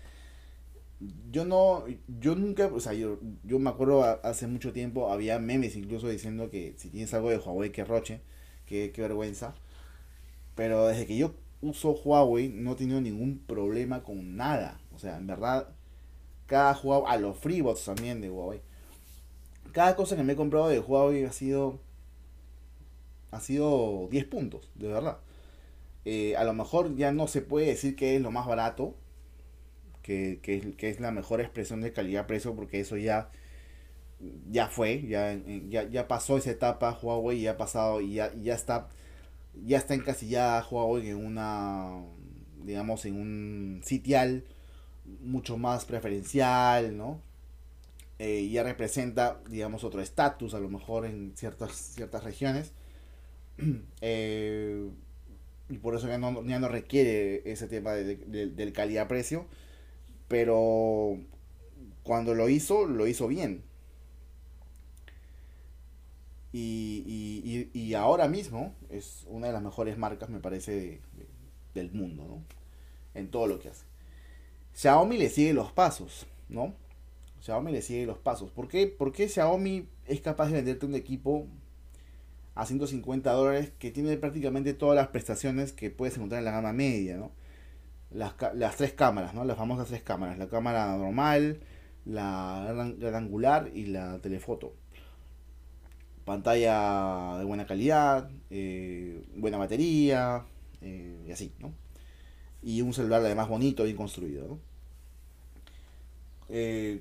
yo 1.30 1.44
no, 1.44 1.84
yo 2.20 2.34
nunca, 2.36 2.66
o 2.66 2.80
sea, 2.80 2.92
yo, 2.94 3.18
yo 3.44 3.58
me 3.58 3.70
acuerdo 3.70 4.02
hace 4.22 4.46
mucho 4.46 4.72
tiempo, 4.72 5.10
había 5.10 5.38
memes 5.38 5.76
incluso 5.76 6.08
diciendo 6.08 6.50
que 6.50 6.74
si 6.76 6.88
tienes 6.90 7.12
algo 7.14 7.30
de 7.30 7.38
Huawei, 7.38 7.70
que 7.72 7.84
roche, 7.84 8.20
que, 8.66 8.92
qué 8.92 9.02
vergüenza. 9.02 9.54
Pero 10.54 10.86
desde 10.86 11.06
que 11.06 11.16
yo 11.16 11.34
uso 11.62 11.92
Huawei 11.92 12.48
no 12.48 12.72
he 12.72 12.76
tenido 12.76 13.00
ningún 13.00 13.38
problema 13.38 14.02
con 14.02 14.36
nada. 14.36 14.80
O 14.94 14.98
sea, 14.98 15.16
en 15.16 15.26
verdad, 15.26 15.68
cada 16.46 16.74
Huawei, 16.74 17.12
a 17.12 17.18
los 17.18 17.36
FreeBots 17.38 17.84
también 17.84 18.20
de 18.20 18.30
Huawei. 18.30 18.60
Cada 19.72 19.96
cosa 19.96 20.16
que 20.16 20.22
me 20.22 20.34
he 20.34 20.36
comprado 20.36 20.68
de 20.68 20.80
Huawei 20.80 21.24
ha 21.24 21.32
sido, 21.32 21.80
ha 23.30 23.40
sido 23.40 24.08
10 24.10 24.24
puntos, 24.26 24.70
de 24.74 24.88
verdad. 24.88 25.18
Eh, 26.04 26.36
a 26.36 26.44
lo 26.44 26.52
mejor 26.52 26.94
ya 26.96 27.12
no 27.12 27.26
se 27.26 27.40
puede 27.40 27.66
decir 27.66 27.96
que 27.96 28.16
es 28.16 28.22
lo 28.22 28.30
más 28.30 28.46
barato, 28.46 28.94
que, 30.02 30.38
que, 30.42 30.90
es 30.90 31.00
la 31.00 31.10
mejor 31.10 31.40
expresión 31.40 31.80
de 31.80 31.92
calidad-precio, 31.92 32.54
porque 32.54 32.80
eso 32.80 32.96
ya, 32.98 33.30
ya 34.50 34.68
fue, 34.68 35.06
ya, 35.06 35.34
ya, 35.68 35.88
ya 35.88 36.06
pasó 36.08 36.36
esa 36.36 36.50
etapa 36.50 36.98
Huawei, 37.00 37.40
ya 37.40 37.52
ha 37.52 37.56
pasado 37.56 38.00
y 38.02 38.14
ya, 38.14 38.32
ya 38.34 38.54
está 38.54 38.88
ya 39.62 39.78
está 39.78 39.94
encasillada 39.94 40.66
Huawei 40.68 41.10
en 41.10 41.24
una, 41.24 42.02
digamos, 42.64 43.04
en 43.04 43.20
un 43.20 43.80
sitial 43.84 44.44
mucho 45.20 45.56
más 45.56 45.84
preferencial, 45.84 46.96
¿no? 46.96 47.20
Eh, 48.18 48.48
ya 48.48 48.62
representa, 48.62 49.40
digamos, 49.48 49.84
otro 49.84 50.00
estatus, 50.00 50.54
a 50.54 50.60
lo 50.60 50.68
mejor 50.68 51.04
en 51.04 51.32
ciertas, 51.36 51.72
ciertas 51.72 52.24
regiones. 52.24 52.72
Eh, 54.00 54.90
y 55.70 55.78
por 55.78 55.94
eso 55.94 56.08
ya 56.08 56.18
no, 56.18 56.44
ya 56.44 56.58
no 56.58 56.68
requiere 56.68 57.50
ese 57.50 57.68
tema 57.68 57.92
de, 57.92 58.16
del 58.16 58.72
calidad-precio. 58.72 59.46
Pero 60.28 61.18
cuando 62.02 62.34
lo 62.34 62.48
hizo, 62.48 62.86
lo 62.86 63.06
hizo 63.06 63.28
bien. 63.28 63.62
Y, 66.52 67.68
y, 67.72 67.94
ahora 67.94 68.28
mismo 68.28 68.76
es 68.88 69.24
una 69.26 69.48
de 69.48 69.52
las 69.52 69.62
mejores 69.62 69.98
marcas, 69.98 70.28
me 70.30 70.38
parece, 70.38 71.00
del 71.74 71.90
mundo, 71.90 72.24
¿no? 72.28 72.44
En 73.14 73.28
todo 73.28 73.48
lo 73.48 73.58
que 73.58 73.70
hace. 73.70 73.84
Xiaomi 74.74 75.16
le 75.16 75.30
sigue 75.30 75.54
los 75.54 75.72
pasos, 75.72 76.26
¿no? 76.48 76.74
Xiaomi 77.40 77.72
le 77.72 77.82
sigue 77.82 78.06
los 78.06 78.18
pasos. 78.18 78.50
¿Por 78.50 78.68
qué? 78.68 78.86
Porque 78.86 79.28
Xiaomi 79.28 79.88
es 80.06 80.20
capaz 80.20 80.48
de 80.48 80.54
venderte 80.54 80.86
un 80.86 80.94
equipo 80.94 81.46
a 82.54 82.66
150 82.66 83.32
dólares 83.32 83.72
que 83.78 83.90
tiene 83.90 84.16
prácticamente 84.16 84.74
todas 84.74 84.96
las 84.96 85.08
prestaciones 85.08 85.72
que 85.72 85.90
puedes 85.90 86.16
encontrar 86.16 86.40
en 86.40 86.44
la 86.44 86.52
gama 86.52 86.72
media, 86.72 87.16
¿no? 87.16 87.32
Las, 88.10 88.34
las 88.54 88.76
tres 88.76 88.92
cámaras, 88.92 89.34
¿no? 89.34 89.44
Las 89.44 89.56
famosas 89.56 89.88
tres 89.88 90.02
cámaras. 90.02 90.38
La 90.38 90.48
cámara 90.48 90.96
normal, 90.96 91.60
la 92.04 92.94
gran 92.98 93.14
angular 93.14 93.70
y 93.74 93.86
la 93.86 94.18
telefoto 94.20 94.74
pantalla 96.24 97.38
de 97.38 97.44
buena 97.44 97.66
calidad, 97.66 98.30
eh, 98.50 99.22
buena 99.36 99.58
batería, 99.58 100.44
eh, 100.80 101.24
y 101.26 101.32
así, 101.32 101.52
¿no? 101.58 101.72
Y 102.64 102.80
un 102.80 102.94
celular 102.94 103.20
además 103.20 103.48
bonito, 103.48 103.84
bien 103.84 103.96
construido, 103.96 104.48
¿no? 104.48 104.58
Eh, 106.48 107.00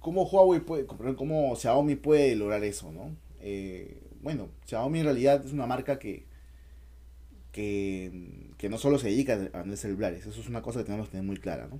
¿Cómo 0.00 0.24
Huawei 0.24 0.60
puede, 0.60 0.86
cómo 0.86 1.54
Xiaomi 1.54 1.96
puede 1.96 2.34
lograr 2.34 2.64
eso, 2.64 2.90
no? 2.92 3.14
bueno, 4.22 4.48
Xiaomi 4.66 4.98
en 4.98 5.04
realidad 5.04 5.44
es 5.46 5.52
una 5.52 5.68
marca 5.68 6.00
que, 6.00 6.24
que, 7.52 8.50
que 8.58 8.68
no 8.68 8.76
solo 8.76 8.98
se 8.98 9.08
dedica 9.08 9.34
a 9.52 9.60
vender 9.60 9.78
celulares, 9.78 10.26
eso 10.26 10.40
es 10.40 10.48
una 10.48 10.62
cosa 10.62 10.80
que 10.80 10.86
tenemos 10.86 11.06
que 11.06 11.12
tener 11.12 11.26
muy 11.26 11.36
clara, 11.36 11.68
¿no? 11.68 11.78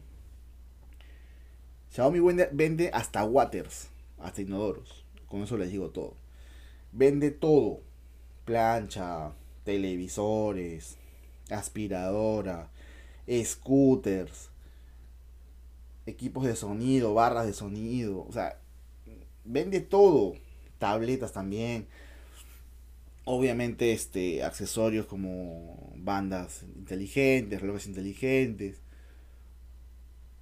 Xiaomi 1.90 2.20
vende, 2.20 2.48
vende 2.52 2.90
hasta 2.92 3.24
waters, 3.24 3.88
hasta 4.20 4.42
inodoros, 4.42 5.04
con 5.28 5.42
eso 5.42 5.56
les 5.56 5.72
digo 5.72 5.90
todo 5.90 6.14
vende 6.96 7.30
todo. 7.30 7.80
Plancha, 8.44 9.32
televisores, 9.64 10.96
aspiradora, 11.50 12.70
scooters, 13.44 14.50
equipos 16.06 16.44
de 16.44 16.56
sonido, 16.56 17.14
barras 17.14 17.46
de 17.46 17.52
sonido, 17.52 18.24
o 18.26 18.32
sea, 18.32 18.58
vende 19.44 19.80
todo. 19.80 20.34
Tabletas 20.78 21.32
también. 21.32 21.86
Obviamente 23.24 23.92
este 23.92 24.44
accesorios 24.44 25.06
como 25.06 25.92
bandas 25.96 26.62
inteligentes, 26.76 27.60
relojes 27.60 27.86
inteligentes, 27.86 28.80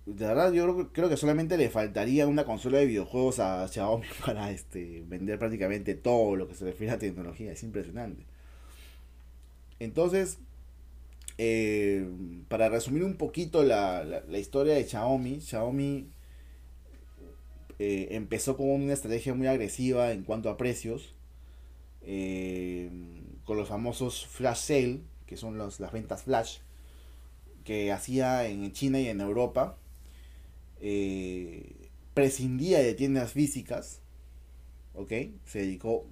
de 0.06 0.26
verdad 0.26 0.52
yo 0.52 0.92
creo, 0.92 1.08
que 1.08 1.16
solamente 1.16 1.56
le 1.56 1.70
faltaría 1.70 2.26
una 2.26 2.44
consola 2.44 2.78
de 2.78 2.86
videojuegos 2.86 3.38
a 3.38 3.66
Xiaomi 3.68 4.06
para 4.26 4.50
este 4.50 5.02
vender 5.06 5.38
prácticamente 5.38 5.94
todo 5.94 6.36
lo 6.36 6.46
que 6.46 6.54
se 6.54 6.64
refiere 6.64 6.92
a 6.92 6.98
tecnología. 6.98 7.52
Es 7.52 7.62
impresionante. 7.62 8.24
Entonces, 9.80 10.38
eh, 11.38 12.08
para 12.48 12.68
resumir 12.68 13.04
un 13.04 13.16
poquito 13.16 13.62
la, 13.62 14.22
historia 14.38 14.74
de 14.74 14.84
Xiaomi, 14.84 15.40
Xiaomi 15.40 16.08
eh, 17.78 18.08
empezó 18.12 18.56
con 18.56 18.70
una 18.70 18.92
estrategia 18.92 19.34
muy 19.34 19.46
agresiva 19.46 20.12
en 20.12 20.24
cuanto 20.24 20.48
a 20.50 20.56
precios, 20.56 21.14
eh, 22.02 22.90
con 23.44 23.56
los 23.56 23.68
famosos 23.68 24.26
flash 24.26 24.58
sale, 24.58 25.00
que 25.26 25.36
son 25.36 25.58
las 25.58 25.92
ventas 25.92 26.22
flash, 26.22 26.58
que 27.64 27.90
hacía 27.92 28.46
en 28.46 28.72
China 28.72 29.00
y 29.00 29.08
en 29.08 29.20
Europa 29.20 29.78
eh, 30.80 31.88
prescindía 32.12 32.78
de 32.80 32.94
tiendas 32.94 33.32
físicas, 33.32 34.02
¿ok? 34.92 35.12
Se 35.46 35.60
dedicó 35.60 36.06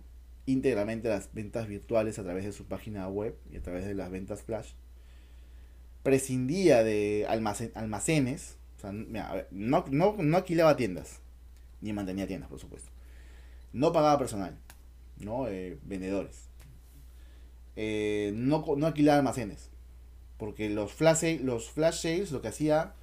íntegramente 0.47 1.09
a 1.09 1.17
las 1.17 1.33
ventas 1.35 1.69
virtuales 1.69 2.19
a 2.19 2.25
través 2.25 2.45
de 2.45 2.53
su 2.53 2.65
página 2.65 3.07
web 3.09 3.37
y 3.53 3.59
a 3.59 3.63
través 3.63 3.85
de 3.85 3.95
las 3.95 4.11
ventas 4.11 4.43
flash. 4.43 4.73
Prescindía 6.03 6.83
de 6.83 7.27
almacenes, 7.29 8.57
no, 9.51 9.85
no, 9.91 10.37
alquilaba 10.37 10.77
tiendas, 10.77 11.21
ni 11.81 11.93
mantenía 11.93 12.27
tiendas, 12.27 12.51
por 12.51 12.59
supuesto. 12.59 12.91
No 13.73 13.93
pagaba 13.93 14.19
personal, 14.19 14.59
¿no? 15.19 15.49
Eh, 15.49 15.79
vendedores. 15.85 16.49
Eh, 17.77 18.33
no, 18.35 18.65
no 18.77 18.87
alquilaba 18.87 19.19
almacenes. 19.19 19.71
Porque 20.39 20.69
los 20.69 20.93
flash, 20.93 21.41
los 21.41 21.71
flash 21.71 22.03
sales 22.03 22.33
lo 22.33 22.43
que 22.43 22.49
hacía 22.49 22.95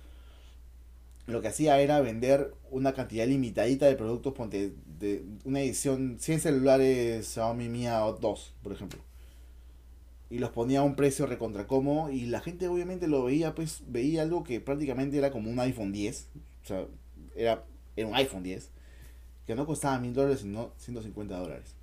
lo 1.29 1.41
que 1.41 1.47
hacía 1.47 1.79
era 1.79 2.01
vender 2.01 2.53
una 2.71 2.93
cantidad 2.93 3.27
limitadita 3.27 3.85
de 3.85 3.95
productos, 3.95 4.33
ponte, 4.33 4.73
de 4.99 5.23
una 5.45 5.61
edición, 5.61 6.17
100 6.19 6.39
celulares 6.41 7.27
Xiaomi 7.27 7.69
Mi 7.69 7.85
2, 7.85 8.53
por 8.63 8.71
ejemplo. 8.73 8.99
Y 10.29 10.39
los 10.39 10.51
ponía 10.51 10.79
a 10.79 10.83
un 10.83 10.95
precio 10.95 11.25
recontra 11.25 11.65
como 11.65 12.09
y 12.09 12.25
la 12.27 12.39
gente 12.39 12.67
obviamente 12.67 13.07
lo 13.07 13.23
veía, 13.23 13.55
pues 13.55 13.81
veía 13.87 14.21
algo 14.21 14.43
que 14.43 14.61
prácticamente 14.61 15.17
era 15.17 15.31
como 15.31 15.49
un 15.49 15.59
iPhone 15.59 15.91
10, 15.91 16.27
o 16.63 16.67
sea, 16.67 16.85
era, 17.35 17.63
era 17.95 18.07
un 18.07 18.15
iPhone 18.15 18.43
10, 18.43 18.69
que 19.47 19.55
no 19.55 19.65
costaba 19.65 19.99
mil 19.99 20.13
dólares, 20.13 20.41
sino 20.41 20.71
150 20.77 21.35
dólares. 21.37 21.73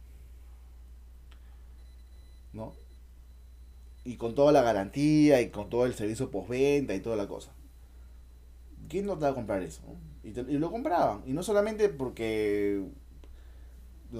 ¿No? 2.53 2.73
Y 4.05 4.17
con 4.17 4.35
toda 4.35 4.53
la 4.53 4.63
garantía 4.63 5.41
y 5.41 5.51
con 5.51 5.69
todo 5.69 5.85
el 5.85 5.95
servicio 5.95 6.31
postventa 6.31 6.95
y 6.95 7.01
toda 7.01 7.17
la 7.17 7.27
cosa. 7.27 7.51
¿quién 8.89 9.07
no 9.07 9.15
te 9.15 9.25
va 9.25 9.31
a 9.31 9.35
comprar 9.35 9.63
eso? 9.63 9.83
Y, 10.23 10.33
lo 10.33 10.71
compraban. 10.71 11.23
Y 11.27 11.33
no 11.33 11.43
solamente 11.43 11.89
porque 11.89 12.83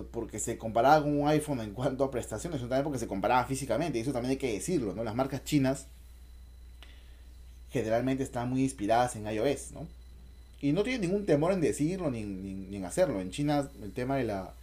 porque 0.05 0.39
se 0.39 0.59
comparaba 0.59 1.03
con 1.03 1.19
un 1.19 1.29
iPhone 1.29 1.61
en 1.61 1.73
cuanto 1.73 2.05
a 2.05 2.11
prestaciones, 2.11 2.59
sino 2.59 2.69
también 2.69 2.85
porque 2.85 2.99
se 2.99 3.07
comparaba 3.07 3.45
físicamente. 3.47 3.99
Y 3.99 4.03
eso 4.03 4.13
también 4.13 4.33
hay 4.33 4.37
que 4.37 4.53
decirlo, 4.53 4.95
¿no? 4.95 5.05
Las 5.05 5.15
marcas 5.15 5.45
chinas 5.45 5.89
generalmente 7.71 8.23
están 8.23 8.51
muy 8.51 8.63
inspiradas 8.63 9.17
en 9.17 9.27
iOS, 9.27 9.73
¿no? 9.73 9.87
Y 10.61 10.73
no 10.73 10.83
tienen 10.83 11.03
ningún 11.03 11.27
temor 11.27 11.53
en 11.53 11.61
decirlo 11.61 12.11
ni, 12.11 12.21
en 12.75 12.85
hacerlo. 12.85 13.21
En 13.21 13.31
China 13.31 13.71
el 13.83 13.93
tema 13.93 14.17
de 14.17 14.25
la 14.25 14.55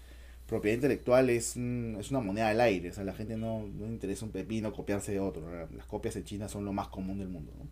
propiedad 0.48 0.76
intelectual 0.76 1.30
es, 1.30 1.56
es 1.56 2.12
una 2.12 2.20
moneda 2.20 2.50
del 2.50 2.62
aire. 2.62 2.90
O 2.90 2.94
sea, 2.94 3.04
la 3.04 3.14
gente 3.14 3.38
no, 3.38 3.68
no 3.68 3.86
le 3.86 3.92
interesa 3.92 4.26
un 4.26 4.32
pepino 4.32 4.74
copiarse 4.74 5.12
de 5.12 5.20
otro. 5.20 5.44
Las 5.76 5.86
copias 5.86 6.16
en 6.16 6.26
China 6.26 6.50
son 6.50 6.66
lo 6.66 6.74
más 6.74 6.88
común 6.88 7.20
del 7.20 7.30
mundo, 7.30 7.52
¿no? 7.58 7.68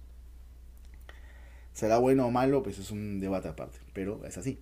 ¿Será 1.74 1.98
bueno 1.98 2.28
o 2.28 2.32
malo? 2.32 2.64
Pues 2.64 2.78
es 2.80 2.92
un 2.92 3.20
debate 3.20 3.48
aparte, 3.48 3.80
pero 3.94 4.24
es 4.26 4.38
así. 4.38 4.60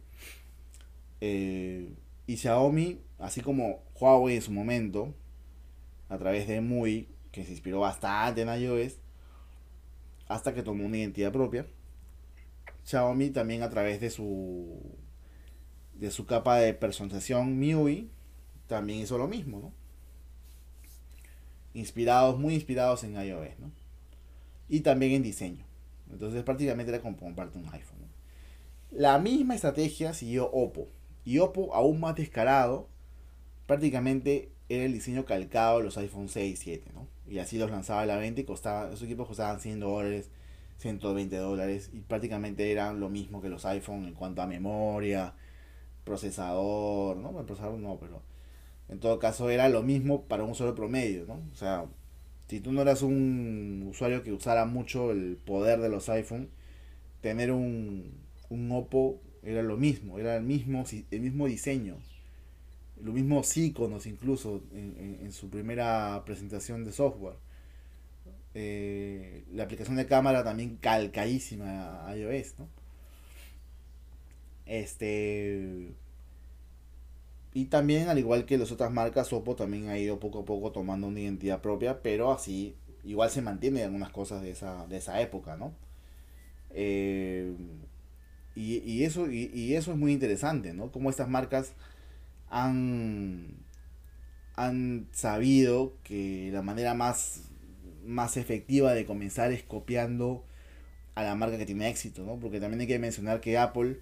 Eh, 1.22 1.90
y 2.30 2.38
Xiaomi, 2.38 3.02
así 3.18 3.42
como 3.42 3.82
Huawei 4.00 4.36
en 4.36 4.44
su 4.44 4.52
momento, 4.52 5.16
a 6.10 6.20
través 6.20 6.48
de 6.48 6.62
MUI, 6.62 7.10
que 7.32 7.44
se 7.44 7.50
inspiró 7.50 7.80
bastante 7.80 8.44
en 8.44 8.50
iOS, 8.50 9.00
hasta 10.28 10.54
que 10.54 10.62
tomó 10.62 10.86
una 10.86 10.98
identidad 10.98 11.32
propia. 11.32 11.66
Xiaomi 12.84 13.32
también 13.32 13.64
a 13.64 13.70
través 13.72 14.00
de 14.00 14.12
su 14.12 14.80
de 15.96 16.12
su 16.12 16.28
capa 16.28 16.58
de 16.60 16.76
personalización 16.76 17.58
MIUI, 17.58 18.12
también 18.68 19.00
hizo 19.00 19.18
lo 19.18 19.28
mismo, 19.28 19.60
¿no? 19.60 19.74
Inspirados, 21.74 22.38
muy 22.38 22.54
inspirados 22.54 23.04
en 23.04 23.20
iOS, 23.20 23.58
¿no? 23.58 23.72
Y 24.68 24.82
también 24.82 25.14
en 25.14 25.24
diseño. 25.24 25.66
Entonces 26.12 26.44
prácticamente 26.44 26.92
era 26.92 27.02
como 27.02 27.18
comprarte 27.18 27.58
un 27.58 27.66
iPhone. 27.74 27.98
La 28.92 29.18
misma 29.18 29.56
estrategia 29.56 30.14
siguió 30.14 30.52
Oppo. 30.52 30.99
Y 31.30 31.38
Oppo, 31.38 31.76
aún 31.76 32.00
más 32.00 32.16
descarado, 32.16 32.88
prácticamente 33.68 34.52
era 34.68 34.86
el 34.86 34.94
diseño 34.94 35.26
calcado 35.26 35.78
de 35.78 35.84
los 35.84 35.96
iPhone 36.00 36.28
6 36.28 36.54
y 36.54 36.58
7, 36.58 36.92
¿no? 36.96 37.08
Y 37.28 37.38
así 37.38 37.60
los 37.60 37.70
lanzaba 37.70 38.02
a 38.02 38.08
la 38.08 38.18
venta 38.18 38.42
y 38.42 38.46
costaba, 38.46 38.88
esos 38.88 39.04
equipos 39.04 39.28
costaban 39.28 39.60
100 39.60 39.80
dólares, 39.80 40.32
120 40.78 41.38
dólares 41.38 41.92
y 41.94 42.00
prácticamente 42.00 42.72
eran 42.72 43.00
lo 43.00 43.10
mismo 43.10 43.44
que 43.44 43.50
los 43.50 43.64
iPhone 43.66 44.08
en 44.08 44.16
cuanto 44.16 44.42
a 44.42 44.48
memoria, 44.48 45.36
procesador, 46.04 47.18
¿no? 47.18 47.40
El 47.40 47.46
procesador 47.46 47.78
no, 47.78 48.00
pero 48.00 48.24
en 48.88 49.00
todo 49.00 49.20
caso 49.20 49.52
era 49.52 49.70
lo 49.70 49.84
mismo 49.84 50.24
para 50.24 50.44
un 50.44 50.56
solo 50.56 50.74
promedio, 50.74 51.28
¿no? 51.28 51.44
O 51.54 51.56
sea, 51.56 51.86
si 52.48 52.60
tú 52.60 52.72
no 52.72 52.82
eras 52.82 53.04
un 53.04 53.86
usuario 53.88 54.24
que 54.24 54.34
usara 54.34 54.66
mucho 54.66 55.12
el 55.12 55.38
poder 55.38 55.80
de 55.80 55.90
los 55.90 56.10
iPhone, 56.10 56.50
tener 57.22 57.52
un, 57.52 58.16
un 58.50 58.72
Oppo 58.72 59.22
era 59.44 59.62
lo 59.64 59.78
mismo, 59.78 60.20
era 60.20 60.36
el 60.36 60.44
mismo, 60.44 60.84
el 61.12 61.22
mismo 61.22 61.48
diseño, 61.48 61.98
los 63.02 63.14
mismos 63.14 63.56
iconos 63.56 64.06
incluso 64.06 64.62
en, 64.74 65.32
su 65.32 65.50
primera 65.50 66.24
presentación 66.26 66.84
de 66.86 66.92
software. 66.92 67.36
Eh, 68.56 69.44
la 69.54 69.64
aplicación 69.64 69.96
de 69.96 70.08
cámara 70.08 70.44
también 70.44 70.78
calcadísima 70.78 72.08
a 72.08 72.18
iOS, 72.18 72.56
¿no? 72.58 72.68
Este. 74.66 75.94
Y 77.54 77.66
también, 77.66 78.10
al 78.10 78.20
igual 78.20 78.46
que 78.46 78.58
las 78.58 78.72
otras 78.72 78.92
marcas, 78.92 79.34
Oppo 79.34 79.56
también 79.56 79.90
ha 79.90 79.98
ido 79.98 80.20
poco 80.20 80.42
a 80.42 80.46
poco 80.46 80.72
tomando 80.72 81.08
una 81.08 81.20
identidad 81.20 81.62
propia, 81.62 82.02
pero 82.02 82.32
así 82.32 82.76
igual 83.04 83.32
se 83.32 83.42
mantiene 83.42 83.84
algunas 83.84 84.12
cosas 84.12 84.42
de 84.44 84.52
esa, 84.52 84.86
de 84.88 84.98
esa 84.98 85.20
época, 85.22 85.58
¿no? 85.58 85.74
Eh, 86.72 87.54
y, 88.60 89.04
eso, 89.06 89.32
y, 89.32 89.74
eso 89.76 89.94
es 89.94 89.98
muy 89.98 90.12
interesante, 90.12 90.74
¿no? 90.74 90.92
Cómo 90.92 91.10
estas 91.10 91.30
marcas 91.30 91.72
han, 92.50 93.56
han 94.56 95.08
sabido 95.14 95.94
que 96.04 96.50
la 96.52 96.62
manera 96.62 96.94
más, 96.94 97.44
más 98.06 98.36
efectiva 98.36 98.94
de 98.94 99.06
comenzar 99.06 99.54
es 99.54 99.64
copiando 99.64 100.44
a 101.16 101.24
la 101.24 101.36
marca 101.36 101.58
que 101.58 101.66
tiene 101.66 101.90
éxito, 101.90 102.24
¿no? 102.24 102.36
Porque 102.38 102.60
también 102.60 102.82
hay 102.82 102.88
que 102.88 103.00
mencionar 103.00 103.40
que 103.40 103.58
Apple, 103.58 104.00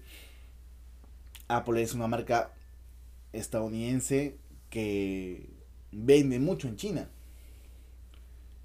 Apple 1.46 1.80
es 1.80 1.94
una 1.94 2.08
marca 2.08 2.52
estadounidense 3.32 4.38
que 4.70 5.48
vende 5.92 6.40
mucho 6.40 6.66
en 6.66 6.76
China. 6.76 7.08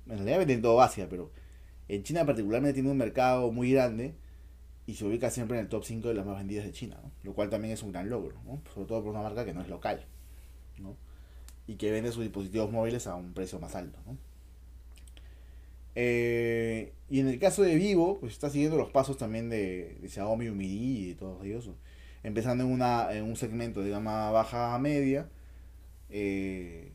En 0.08 0.18
realidad 0.18 0.40
vende 0.40 0.54
en 0.56 0.62
todo 0.64 0.82
Asia, 0.82 1.08
pero 1.08 1.32
en 1.88 2.02
China 2.02 2.26
particularmente 2.26 2.74
tiene 2.74 2.90
un 2.90 2.98
mercado 2.98 3.52
muy 3.52 3.72
grande 3.72 4.16
y 4.86 4.96
se 4.96 5.06
ubica 5.06 5.30
siempre 5.30 5.58
en 5.58 5.64
el 5.64 5.70
top 5.70 5.84
5 5.84 6.08
de 6.10 6.14
las 6.14 6.26
más 6.26 6.38
vendidas 6.38 6.66
de 6.66 6.72
China, 6.72 6.98
lo 7.24 7.34
cual 7.34 7.50
también 7.50 7.74
es 7.74 7.84
un 7.84 7.92
gran 7.92 8.10
logro, 8.10 8.36
sobre 8.74 8.88
todo 8.88 9.02
por 9.02 9.12
una 9.12 9.22
marca 9.22 9.46
que 9.46 9.54
no 9.54 9.62
es 9.62 9.70
local 9.70 10.06
y 11.68 11.76
que 11.76 11.92
vende 11.92 12.12
sus 12.12 12.24
dispositivos 12.24 12.72
móviles 12.72 13.08
a 13.08 13.16
un 13.16 13.34
precio 13.34 13.60
más 13.60 13.76
alto. 13.76 14.00
Eh, 15.96 16.94
y 17.10 17.20
en 17.20 17.28
el 17.28 17.40
caso 17.40 17.62
de 17.62 17.76
Vivo, 17.76 18.20
pues 18.20 18.34
está 18.34 18.50
siguiendo 18.50 18.78
los 18.78 18.90
pasos 18.90 19.18
también 19.18 19.50
de, 19.50 19.98
Xiaomi, 20.08 20.50
Umidi 20.50 20.98
y 20.98 21.08
de 21.10 21.16
todos 21.16 21.46
ellos, 21.46 21.70
empezando 22.24 22.64
en, 22.64 22.72
una, 22.72 23.14
en 23.14 23.24
un 23.24 23.36
segmento 23.36 23.82
de 23.82 23.92
gama 23.92 24.32
baja 24.32 24.76
a 24.76 24.80
media. 24.80 25.30
Eh, 26.10 26.92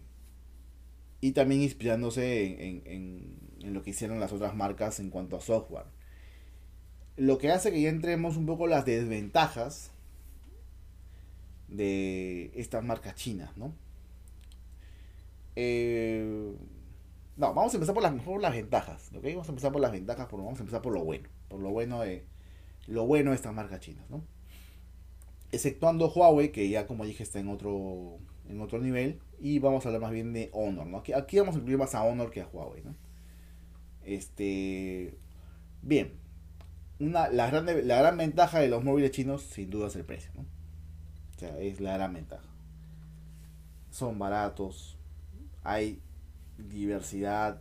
y 1.20 1.32
también 1.32 1.62
inspirándose 1.62 2.68
en, 2.68 2.82
en, 2.86 3.74
lo 3.74 3.82
que 3.82 3.90
hicieron 3.90 4.20
las 4.20 4.32
otras 4.32 4.54
marcas 4.54 5.00
en 5.00 5.10
cuanto 5.10 5.36
a 5.36 5.40
software. 5.40 5.86
Lo 7.18 7.36
que 7.38 7.50
hace 7.50 7.72
que 7.72 7.82
ya 7.82 7.90
entremos 7.90 8.36
un 8.36 8.46
poco 8.46 8.66
las 8.66 8.84
desventajas 8.84 9.90
de 11.66 12.52
estas 12.54 12.84
marcas 12.84 13.16
chinas, 13.16 13.56
¿no? 13.56 13.74
Eh, 15.56 16.54
no, 17.36 17.54
vamos 17.54 17.74
a 17.74 17.76
empezar 17.76 17.94
por 17.94 18.04
las, 18.04 18.14
mejor 18.14 18.40
las 18.40 18.52
ventajas, 18.52 19.10
¿ok? 19.14 19.24
Vamos 19.24 19.48
a 19.48 19.50
empezar 19.50 19.72
por 19.72 19.80
las 19.80 19.90
ventajas, 19.90 20.28
porque 20.30 20.44
vamos 20.44 20.60
a 20.60 20.62
empezar 20.62 20.80
por 20.80 20.92
lo 20.92 21.04
bueno, 21.04 21.28
por 21.48 21.60
lo 21.60 21.70
bueno 21.70 22.00
de 22.00 22.24
lo 22.86 23.04
bueno 23.04 23.30
de 23.30 23.36
estas 23.36 23.52
marcas 23.52 23.80
chinas, 23.80 24.08
¿no? 24.08 24.22
Exceptuando 25.50 26.08
Huawei, 26.08 26.52
que 26.52 26.68
ya 26.68 26.86
como 26.86 27.04
dije 27.04 27.24
está 27.24 27.40
en 27.40 27.48
otro 27.48 28.18
en 28.48 28.60
otro 28.60 28.78
nivel, 28.78 29.20
y 29.40 29.58
vamos 29.58 29.84
a 29.84 29.88
hablar 29.88 30.02
más 30.02 30.12
bien 30.12 30.32
de 30.32 30.50
Honor, 30.52 30.86
¿no? 30.86 30.98
Aquí, 30.98 31.12
aquí 31.12 31.38
vamos 31.38 31.56
a 31.56 31.58
incluir 31.58 31.78
más 31.78 31.94
a 31.94 32.04
Honor 32.04 32.30
que 32.30 32.40
a 32.40 32.46
Huawei, 32.46 32.82
¿no? 32.82 32.94
Este, 34.04 35.18
bien, 35.82 36.12
una, 37.00 37.28
la, 37.28 37.48
gran, 37.48 37.66
la 37.86 37.98
gran 37.98 38.16
ventaja 38.16 38.58
de 38.58 38.68
los 38.68 38.82
móviles 38.84 39.10
chinos 39.10 39.42
sin 39.42 39.70
duda 39.70 39.88
es 39.88 39.96
el 39.96 40.04
precio, 40.04 40.30
¿no? 40.34 40.42
O 40.42 41.38
sea, 41.38 41.58
es 41.60 41.80
la 41.80 41.94
gran 41.94 42.14
ventaja. 42.14 42.48
Son 43.90 44.18
baratos, 44.18 44.96
hay 45.62 46.00
diversidad 46.56 47.60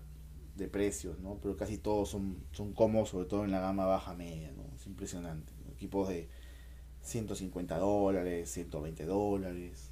de 0.56 0.68
precios, 0.68 1.20
¿no? 1.20 1.40
Pero 1.42 1.56
casi 1.56 1.78
todos 1.78 2.10
son, 2.10 2.44
son 2.52 2.74
cómodos, 2.74 3.10
sobre 3.10 3.28
todo 3.28 3.46
en 3.46 3.52
la 3.52 3.60
gama 3.60 3.86
baja 3.86 4.14
media, 4.14 4.52
¿no? 4.52 4.64
Es 4.76 4.88
impresionante. 4.88 5.54
Equipos 5.72 6.10
de 6.10 6.28
150 7.04 7.78
dólares, 7.78 8.52
120 8.52 9.06
dólares, 9.06 9.92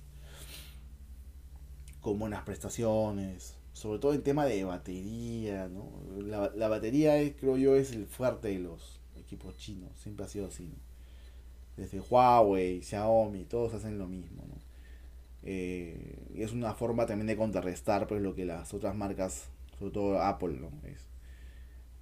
con 2.01 2.17
buenas 2.17 2.43
prestaciones, 2.43 3.55
sobre 3.73 3.99
todo 3.99 4.13
en 4.13 4.23
tema 4.23 4.45
de 4.45 4.63
batería, 4.63 5.67
¿no? 5.67 5.91
La, 6.23 6.51
la 6.55 6.67
batería, 6.67 7.17
es, 7.17 7.35
creo 7.35 7.57
yo, 7.57 7.75
es 7.75 7.91
el 7.91 8.07
fuerte 8.07 8.47
de 8.47 8.59
los, 8.59 8.99
equipos 9.25 9.57
chinos, 9.57 9.91
siempre 9.97 10.25
ha 10.25 10.29
sido 10.29 10.47
así. 10.47 10.73
Desde 11.77 11.99
Huawei, 11.99 12.81
Xiaomi, 12.81 13.43
todos 13.45 13.73
hacen 13.73 13.97
lo 13.97 14.07
mismo. 14.07 14.43
Eh, 15.43 16.17
y 16.33 16.41
es 16.41 16.53
una 16.53 16.73
forma 16.73 17.05
también 17.05 17.27
de 17.27 17.37
contrarrestar 17.37 18.07
pues, 18.07 18.21
lo 18.21 18.33
que 18.33 18.45
las 18.45 18.73
otras 18.73 18.95
marcas, 18.95 19.49
sobre 19.77 19.91
todo 19.91 20.21
Apple, 20.21 20.57
¿no? 20.59 20.71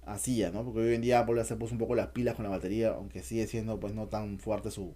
hacía, 0.06 0.50
¿no? 0.50 0.64
porque 0.64 0.80
hoy 0.80 0.94
en 0.94 1.00
día 1.00 1.20
Apple 1.20 1.42
se 1.44 1.56
puso 1.56 1.72
un 1.72 1.78
poco 1.78 1.94
las 1.94 2.08
pilas 2.08 2.34
con 2.34 2.44
la 2.44 2.50
batería, 2.50 2.90
aunque 2.90 3.22
sigue 3.22 3.46
siendo 3.46 3.80
pues 3.80 3.94
no 3.94 4.06
tan 4.08 4.38
fuerte 4.38 4.70
su... 4.70 4.94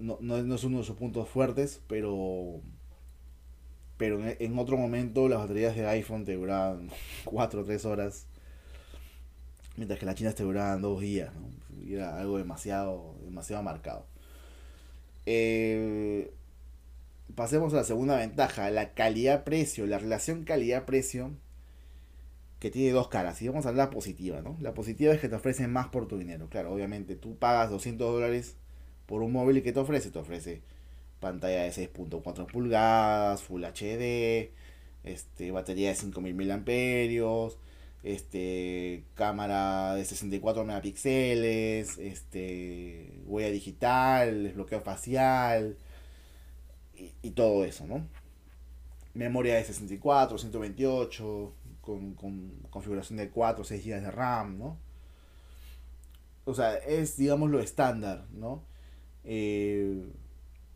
No, 0.00 0.18
no, 0.20 0.36
es 0.36 0.64
uno 0.64 0.78
de 0.78 0.84
sus 0.84 0.96
puntos 0.96 1.28
fuertes, 1.28 1.80
pero 1.88 2.60
pero 3.96 4.20
en, 4.24 4.58
otro 4.58 4.76
momento 4.76 5.28
las 5.28 5.40
baterías 5.40 5.74
de 5.74 5.86
iPhone 5.86 6.24
te 6.24 6.36
duraban 6.36 6.88
4 7.24 7.60
o 7.60 7.64
3 7.64 7.84
horas 7.84 8.26
mientras 9.78 9.98
que 9.98 10.06
la 10.06 10.14
China 10.14 10.30
esté 10.30 10.42
durando 10.42 10.90
dos 10.90 11.00
días, 11.00 11.30
era 11.88 12.18
algo 12.18 12.36
demasiado, 12.38 13.14
demasiado 13.24 13.62
marcado. 13.62 14.06
Eh, 15.24 16.32
pasemos 17.34 17.72
a 17.72 17.76
la 17.78 17.84
segunda 17.84 18.16
ventaja, 18.16 18.70
la 18.70 18.94
calidad-precio, 18.94 19.86
la 19.86 19.98
relación 19.98 20.44
calidad-precio 20.44 21.32
que 22.58 22.70
tiene 22.70 22.92
dos 22.92 23.08
caras. 23.08 23.40
Y 23.42 23.48
vamos 23.48 23.66
a 23.66 23.70
hablar 23.70 23.90
positiva, 23.90 24.40
¿no? 24.40 24.56
La 24.60 24.74
positiva 24.74 25.14
es 25.14 25.20
que 25.20 25.28
te 25.28 25.36
ofrecen 25.36 25.72
más 25.72 25.88
por 25.88 26.08
tu 26.08 26.18
dinero. 26.18 26.48
Claro, 26.50 26.72
obviamente 26.72 27.16
tú 27.16 27.36
pagas 27.36 27.70
200 27.70 28.12
dólares 28.12 28.56
por 29.06 29.22
un 29.22 29.32
móvil 29.32 29.58
y 29.58 29.62
¿qué 29.62 29.72
te 29.72 29.80
ofrece? 29.80 30.10
Te 30.10 30.18
ofrece 30.18 30.62
pantalla 31.20 31.62
de 31.62 31.70
6.4 31.70 32.46
pulgadas, 32.46 33.42
Full 33.42 33.64
HD, 33.64 34.52
este, 35.04 35.50
batería 35.50 35.88
de 35.90 35.94
5000 35.94 36.34
mAh, 36.34 37.50
este 38.08 39.04
cámara 39.14 39.94
de 39.94 40.04
64 40.04 40.64
megapíxeles, 40.64 41.98
este 41.98 43.20
huella 43.26 43.50
digital, 43.50 44.44
desbloqueo 44.44 44.80
facial 44.80 45.76
y, 46.94 47.30
todo 47.32 47.64
eso, 47.64 47.86
¿no? 47.86 48.06
Memoria 49.14 49.56
de 49.56 49.64
64, 49.64 50.38
128, 50.38 51.54
con, 51.82 52.14
con 52.14 52.50
configuración 52.70 53.18
de 53.18 53.28
4 53.28 53.62
6 53.62 53.84
GB 53.84 54.00
de 54.00 54.10
RAM, 54.10 54.58
¿no? 54.58 54.78
O 56.46 56.54
sea, 56.54 56.76
es 56.76 57.18
digamos 57.18 57.50
lo 57.50 57.60
estándar, 57.60 58.26
¿no? 58.32 58.64
Eh, 59.24 60.02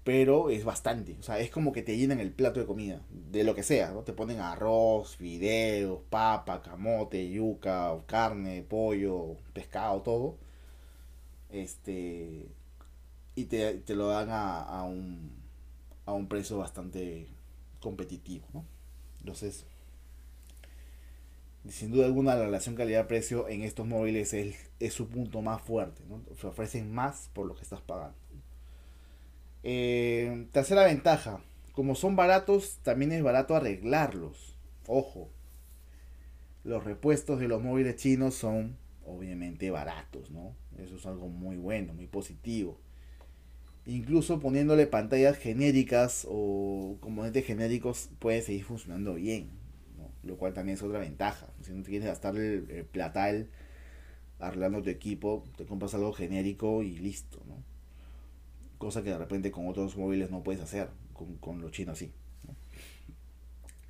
pero 0.04 0.50
es 0.50 0.64
bastante. 0.64 1.16
O 1.20 1.22
sea, 1.22 1.38
es 1.40 1.50
como 1.50 1.72
que 1.72 1.82
te 1.82 1.96
llenan 1.96 2.20
el 2.20 2.32
plato 2.32 2.60
de 2.60 2.66
comida, 2.66 3.02
de 3.10 3.44
lo 3.44 3.54
que 3.54 3.62
sea, 3.62 3.90
¿no? 3.92 4.02
Te 4.02 4.12
ponen 4.12 4.40
arroz, 4.40 5.16
fideos, 5.16 6.00
papa, 6.10 6.62
camote, 6.62 7.30
yuca, 7.30 7.96
carne, 8.06 8.62
pollo, 8.62 9.36
pescado, 9.52 10.02
todo. 10.02 10.38
Este. 11.50 12.48
Y 13.34 13.44
te, 13.46 13.82
lo 13.94 14.08
dan 14.08 14.30
a, 14.30 14.62
a, 14.62 14.84
un, 14.84 15.32
a 16.06 16.12
un 16.12 16.28
precio 16.28 16.58
bastante 16.58 17.28
competitivo, 17.80 18.46
¿no? 18.52 18.66
Entonces, 19.20 19.64
sin 21.68 21.92
duda 21.92 22.06
alguna, 22.06 22.34
la 22.34 22.44
relación 22.44 22.74
calidad-precio 22.74 23.48
en 23.48 23.62
estos 23.62 23.86
móviles 23.86 24.34
es, 24.34 24.56
es 24.80 24.92
su 24.94 25.08
punto 25.08 25.42
más 25.42 25.62
fuerte, 25.62 26.02
¿no? 26.08 26.22
Ofrecen 26.48 26.92
más 26.92 27.30
por 27.32 27.46
lo 27.46 27.54
que 27.54 27.62
estás 27.62 27.80
pagando. 27.80 28.21
Eh, 29.62 30.48
tercera 30.52 30.84
ventaja, 30.84 31.40
como 31.72 31.94
son 31.94 32.16
baratos, 32.16 32.78
también 32.82 33.12
es 33.12 33.22
barato 33.22 33.54
arreglarlos. 33.54 34.56
Ojo, 34.86 35.30
los 36.64 36.84
repuestos 36.84 37.40
de 37.40 37.48
los 37.48 37.62
móviles 37.62 37.96
chinos 37.96 38.34
son 38.34 38.76
obviamente 39.04 39.70
baratos, 39.70 40.30
¿no? 40.30 40.54
Eso 40.78 40.96
es 40.96 41.06
algo 41.06 41.28
muy 41.28 41.56
bueno, 41.56 41.92
muy 41.94 42.06
positivo. 42.06 42.78
Incluso 43.84 44.38
poniéndole 44.38 44.86
pantallas 44.86 45.36
genéricas 45.38 46.26
o 46.30 46.98
componentes 47.00 47.44
genéricos 47.44 48.10
puede 48.20 48.40
seguir 48.42 48.64
funcionando 48.64 49.14
bien, 49.14 49.50
lo 50.22 50.36
cual 50.36 50.54
también 50.54 50.76
es 50.76 50.82
otra 50.82 51.00
ventaja. 51.00 51.48
Si 51.62 51.72
no 51.72 51.82
quieres 51.82 52.06
gastar 52.06 52.36
el, 52.36 52.86
platal 52.92 53.48
arreglando 54.38 54.82
tu 54.82 54.90
equipo, 54.90 55.44
te 55.56 55.66
compras 55.66 55.94
algo 55.94 56.12
genérico 56.12 56.82
y 56.82 56.96
listo. 56.98 57.41
Cosa 58.82 59.04
que 59.04 59.10
de 59.10 59.18
repente 59.18 59.52
con 59.52 59.68
otros 59.68 59.96
móviles 59.96 60.32
no 60.32 60.42
puedes 60.42 60.60
hacer, 60.60 60.88
con, 61.40 61.60
los 61.60 61.70
chinos 61.70 61.98
sí. 61.98 62.10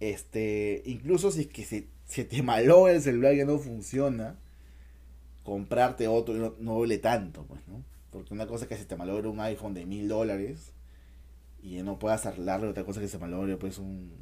Este, 0.00 0.82
incluso 0.84 1.30
si 1.30 1.40
es 1.40 1.46
que 1.46 1.64
se, 1.64 1.88
se 2.04 2.26
te 2.26 2.42
malogra 2.42 2.92
el 2.92 3.00
celular 3.00 3.34
que 3.34 3.46
no 3.46 3.58
funciona, 3.58 4.36
comprarte 5.44 6.08
otro 6.08 6.34
no, 6.34 6.54
no 6.60 6.74
duele 6.74 6.98
tanto, 6.98 7.46
pues, 7.46 7.66
¿no? 7.68 7.82
Porque 8.10 8.34
una 8.34 8.46
cosa 8.46 8.66
es 8.66 8.68
que 8.68 8.76
se 8.76 8.84
te 8.84 8.94
malogre 8.94 9.28
un 9.28 9.40
iPhone 9.40 9.72
de 9.72 9.86
mil 9.86 10.08
dólares 10.08 10.74
y 11.62 11.82
no 11.82 11.98
puedas 11.98 12.26
arreglarlo, 12.26 12.68
otra 12.68 12.84
cosa 12.84 13.00
es 13.00 13.06
que 13.06 13.12
se 13.12 13.18
malogre 13.18 13.56
pues 13.56 13.78
un, 13.78 14.12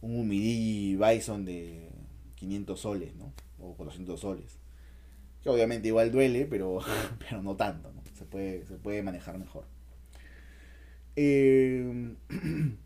un 0.00 0.16
Umidi 0.20 0.94
Bison 0.94 1.44
de 1.44 1.90
500 2.36 2.78
soles, 2.80 3.16
¿no? 3.16 3.32
O 3.58 3.74
400 3.74 4.20
soles. 4.20 4.60
Que 5.42 5.48
obviamente 5.48 5.88
igual 5.88 6.12
duele, 6.12 6.46
pero, 6.46 6.78
pero 7.18 7.42
no 7.42 7.56
tanto, 7.56 7.92
¿no? 7.92 8.00
Se 8.16 8.24
puede, 8.24 8.64
se 8.64 8.76
puede 8.76 9.02
manejar 9.02 9.38
mejor. 9.38 9.73
Eh, 11.16 12.14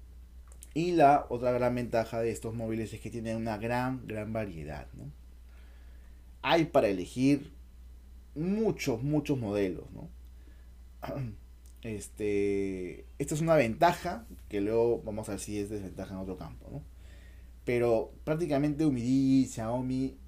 y 0.75 0.93
la 0.93 1.27
otra 1.29 1.53
gran 1.53 1.75
ventaja 1.75 2.21
de 2.21 2.31
estos 2.31 2.55
móviles 2.55 2.93
es 2.93 3.01
que 3.01 3.11
tienen 3.11 3.37
una 3.37 3.59
gran, 3.59 4.07
gran 4.07 4.33
variedad, 4.33 4.87
¿no? 4.95 5.11
Hay 6.43 6.67
para 6.67 6.88
elegir 6.88 7.53
muchos, 8.35 9.03
muchos 9.03 9.38
modelos, 9.38 9.91
¿no? 9.93 10.09
Este, 11.83 13.07
esta 13.21 13.37
es 13.37 13.41
una 13.41 13.55
ventaja 13.55 14.27
que 14.49 14.61
luego 14.61 15.01
vamos 15.03 15.29
a 15.29 15.33
ver 15.33 15.41
si 15.41 15.61
es 15.61 15.71
desventaja 15.71 16.12
en 16.12 16.21
otro 16.21 16.37
campo, 16.37 16.69
¿no? 16.73 16.83
Pero 17.64 18.12
prácticamente 18.25 18.85
Umidigi, 18.85 19.47
Xiaomi, 19.47 20.19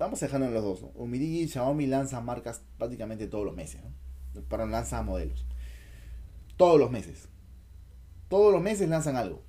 vamos 0.00 0.20
a 0.20 0.26
dejarlo 0.26 0.46
en 0.46 0.54
los 0.54 0.64
dos, 0.64 0.82
¿no? 0.82 0.88
Umidigi 0.96 1.42
y 1.42 1.48
Xiaomi 1.48 1.86
lanzan 1.86 2.24
marcas 2.24 2.62
prácticamente 2.78 3.28
todos 3.28 3.44
los 3.44 3.54
meses, 3.54 3.80
¿no? 3.84 4.42
Pero 4.48 4.66
lanzan 4.66 5.06
modelos. 5.06 5.46
Todos 6.56 6.78
los 6.78 6.90
meses. 6.90 7.28
Todos 8.28 8.52
los 8.52 8.62
meses 8.62 8.88
lanzan 8.88 9.16
algo. 9.16 9.42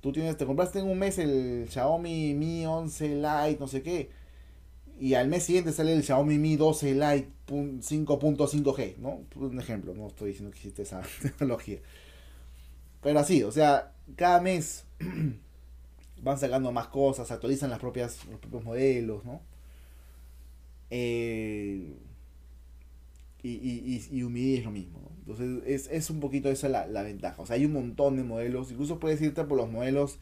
Tú 0.00 0.12
tienes, 0.12 0.36
te 0.36 0.44
compraste 0.44 0.80
en 0.80 0.88
un 0.88 0.98
mes 0.98 1.18
el 1.18 1.66
Xiaomi 1.70 2.34
Mi 2.34 2.66
11 2.66 3.08
Lite, 3.16 3.56
no 3.58 3.68
sé 3.68 3.82
qué 3.82 4.10
y 4.98 5.14
al 5.14 5.28
mes 5.28 5.44
siguiente 5.44 5.72
sale 5.72 5.92
el 5.92 6.02
Xiaomi 6.02 6.38
Mi 6.38 6.56
12 6.56 6.94
Lite 6.94 7.28
5.5G, 7.48 8.96
¿no? 8.98 9.24
Un 9.34 9.58
ejemplo, 9.58 9.94
no 9.94 10.06
estoy 10.06 10.28
diciendo 10.28 10.50
que 10.52 10.58
existe 10.58 10.82
esa 10.82 11.02
tecnología. 11.22 11.78
Pero 13.02 13.18
así, 13.18 13.42
o 13.42 13.52
sea, 13.52 13.92
cada 14.16 14.40
mes 14.40 14.84
van 16.22 16.38
sacando 16.38 16.72
más 16.72 16.88
cosas, 16.88 17.30
actualizan 17.30 17.70
las 17.70 17.80
propias, 17.80 18.24
los 18.26 18.40
propios 18.40 18.64
modelos, 18.64 19.24
¿no? 19.24 19.42
Eh, 20.90 21.96
y, 23.44 23.50
y, 23.50 24.08
y, 24.10 24.56
es 24.56 24.64
lo 24.64 24.70
mismo. 24.70 25.12
Entonces 25.20 25.62
es, 25.66 25.88
es, 25.90 26.10
un 26.10 26.20
poquito 26.20 26.48
esa 26.50 26.68
la, 26.68 26.86
la, 26.86 27.02
ventaja. 27.02 27.42
O 27.42 27.46
sea, 27.46 27.56
hay 27.56 27.66
un 27.66 27.74
montón 27.74 28.16
de 28.16 28.24
modelos, 28.24 28.72
incluso 28.72 28.98
puedes 28.98 29.20
irte 29.20 29.44
por 29.44 29.58
los 29.58 29.70
modelos 29.70 30.18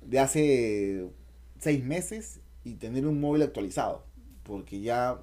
de 0.00 0.18
hace 0.18 1.10
seis 1.58 1.84
meses 1.84 2.40
y 2.64 2.74
tener 2.74 3.06
un 3.06 3.20
móvil 3.20 3.42
actualizado. 3.42 4.06
Porque 4.44 4.80
ya 4.80 5.20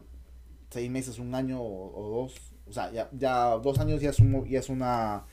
seis 0.70 0.92
meses, 0.92 1.18
un 1.18 1.34
año 1.34 1.62
o, 1.62 2.10
dos, 2.10 2.54
o 2.68 2.74
sea, 2.74 2.92
ya, 2.92 3.10
ya, 3.12 3.58
dos 3.58 3.80
años 3.80 4.02
ya 4.02 4.12
es, 4.12 4.18
ya 4.48 4.60
es 4.60 4.70
una, 4.70 5.26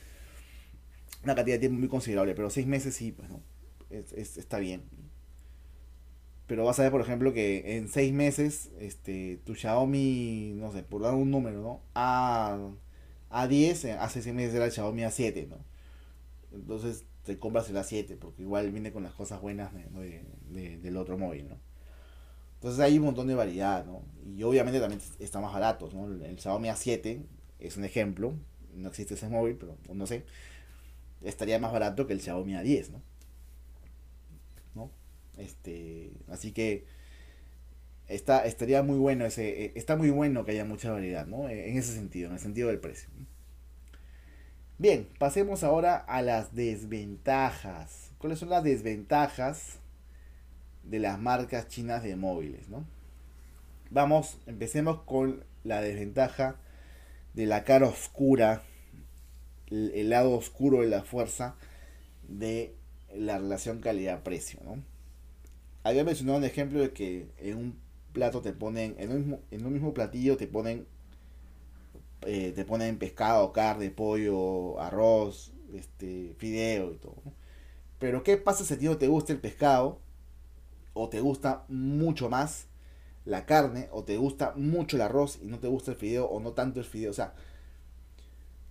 una 1.23 1.35
cantidad 1.35 1.55
de 1.55 1.59
tiempo 1.59 1.79
muy 1.79 1.89
considerable, 1.89 2.33
pero 2.33 2.49
seis 2.49 2.65
meses 2.65 2.95
sí, 2.95 3.11
pues 3.11 3.29
no, 3.29 3.41
es, 3.91 4.37
está 4.37 4.57
bien. 4.57 4.83
Pero 6.47 6.65
vas 6.65 6.79
a 6.79 6.83
ver, 6.83 6.91
por 6.91 7.01
ejemplo, 7.01 7.33
que 7.33 7.77
en 7.77 7.87
seis 7.87 8.13
meses, 8.13 8.69
este, 8.79 9.39
tu 9.45 9.55
Xiaomi, 9.55 10.53
no 10.55 10.71
sé, 10.71 10.83
por 10.83 11.01
dar 11.01 11.13
un 11.13 11.31
número, 11.31 11.61
¿no? 11.61 11.81
A, 11.95 12.57
A10, 13.31 13.85
eh, 13.85 13.91
hace 13.93 14.21
seis 14.21 14.35
meses 14.35 14.53
era 14.55 14.65
el 14.65 14.71
Xiaomi 14.71 15.03
A7, 15.03 15.47
¿no? 15.47 15.57
Entonces 16.53 17.05
te 17.25 17.39
compras 17.39 17.69
el 17.69 17.77
A7, 17.77 18.17
porque 18.19 18.43
igual 18.43 18.71
viene 18.71 18.91
con 18.91 19.03
las 19.03 19.13
cosas 19.13 19.41
buenas 19.41 19.71
del 19.73 20.97
otro 20.97 21.17
móvil, 21.17 21.49
¿no? 21.49 21.57
Entonces 22.55 22.79
hay 22.79 22.97
un 22.97 23.05
montón 23.05 23.27
de 23.27 23.35
variedad, 23.35 23.85
¿no? 23.85 24.03
Y 24.25 24.43
obviamente 24.43 24.79
también 24.79 25.01
está 25.19 25.41
más 25.41 25.53
barato, 25.53 25.89
¿no? 25.93 26.07
El 26.07 26.39
Xiaomi 26.39 26.69
A7 26.69 27.23
es 27.59 27.77
un 27.77 27.85
ejemplo, 27.85 28.33
no 28.75 28.89
existe 28.89 29.15
ese 29.15 29.29
móvil, 29.29 29.55
pero 29.57 29.77
no 29.93 30.07
sé, 30.07 30.25
estaría 31.21 31.59
más 31.59 31.71
barato 31.71 32.07
que 32.07 32.13
el 32.13 32.21
Xiaomi 32.21 32.53
A10, 32.53 32.91
¿no? 32.91 33.01
Este, 35.37 36.11
así 36.29 36.51
que 36.51 36.85
está, 38.07 38.45
estaría 38.45 38.83
muy 38.83 38.97
bueno 38.97 39.25
ese, 39.25 39.65
eh, 39.65 39.71
está 39.75 39.95
muy 39.95 40.09
bueno 40.09 40.45
que 40.45 40.51
haya 40.51 40.65
mucha 40.65 40.91
variedad, 40.91 41.25
¿no? 41.25 41.49
En 41.49 41.77
ese 41.77 41.93
sentido, 41.93 42.27
en 42.27 42.33
el 42.33 42.39
sentido 42.39 42.69
del 42.69 42.79
precio. 42.79 43.09
Bien, 44.77 45.07
pasemos 45.19 45.63
ahora 45.63 45.97
a 45.97 46.21
las 46.21 46.55
desventajas. 46.55 48.11
¿Cuáles 48.17 48.39
son 48.39 48.49
las 48.49 48.63
desventajas 48.63 49.79
de 50.83 50.99
las 50.99 51.19
marcas 51.19 51.67
chinas 51.67 52.03
de 52.03 52.15
móviles, 52.15 52.69
¿no? 52.69 52.85
Vamos, 53.89 54.39
empecemos 54.47 55.01
con 55.03 55.43
la 55.63 55.81
desventaja 55.81 56.55
de 57.33 57.45
la 57.45 57.63
cara 57.63 57.87
oscura, 57.87 58.63
el, 59.69 60.09
lado 60.09 60.33
oscuro 60.33 60.81
de 60.81 60.87
la 60.87 61.03
fuerza 61.03 61.55
de 62.27 62.75
la 63.13 63.37
relación 63.37 63.79
calidad-precio, 63.79 64.59
¿no? 64.63 64.83
Había 65.83 66.03
mencionado 66.03 66.37
un 66.37 66.45
ejemplo 66.45 66.79
de 66.79 66.91
que 66.91 67.29
en 67.37 67.57
un 67.57 67.79
plato 68.13 68.41
te 68.41 68.53
ponen, 68.53 68.95
en 68.99 69.11
un 69.11 69.17
mismo, 69.17 69.39
en 69.51 69.65
un 69.65 69.73
mismo 69.73 69.93
platillo 69.93 70.37
te 70.37 70.47
ponen, 70.47 70.87
eh, 72.25 72.53
te 72.55 72.65
ponen 72.65 72.97
pescado, 72.97 73.51
carne, 73.51 73.89
pollo, 73.89 74.79
arroz, 74.79 75.51
este, 75.73 76.35
fideo 76.37 76.93
y 76.93 76.97
todo. 76.97 77.21
Pero 77.99 78.23
¿qué 78.23 78.37
pasa 78.37 78.63
si 78.63 78.73
a 78.73 78.79
ti 78.79 78.85
no 78.85 78.97
te 78.97 79.07
gusta 79.07 79.33
el 79.33 79.39
pescado 79.39 79.99
o 80.93 81.09
te 81.09 81.19
gusta 81.21 81.65
mucho 81.67 82.29
más 82.29 82.67
la 83.25 83.45
carne, 83.45 83.87
o 83.91 84.03
te 84.03 84.17
gusta 84.17 84.53
mucho 84.55 84.97
el 84.97 85.01
arroz 85.01 85.39
y 85.41 85.45
no 85.47 85.59
te 85.59 85.67
gusta 85.67 85.91
el 85.91 85.97
fideo, 85.97 86.25
o 86.25 86.39
no 86.39 86.51
tanto 86.51 86.79
el 86.79 86.85
fideo. 86.85 87.11
O 87.11 87.13
sea, 87.13 87.33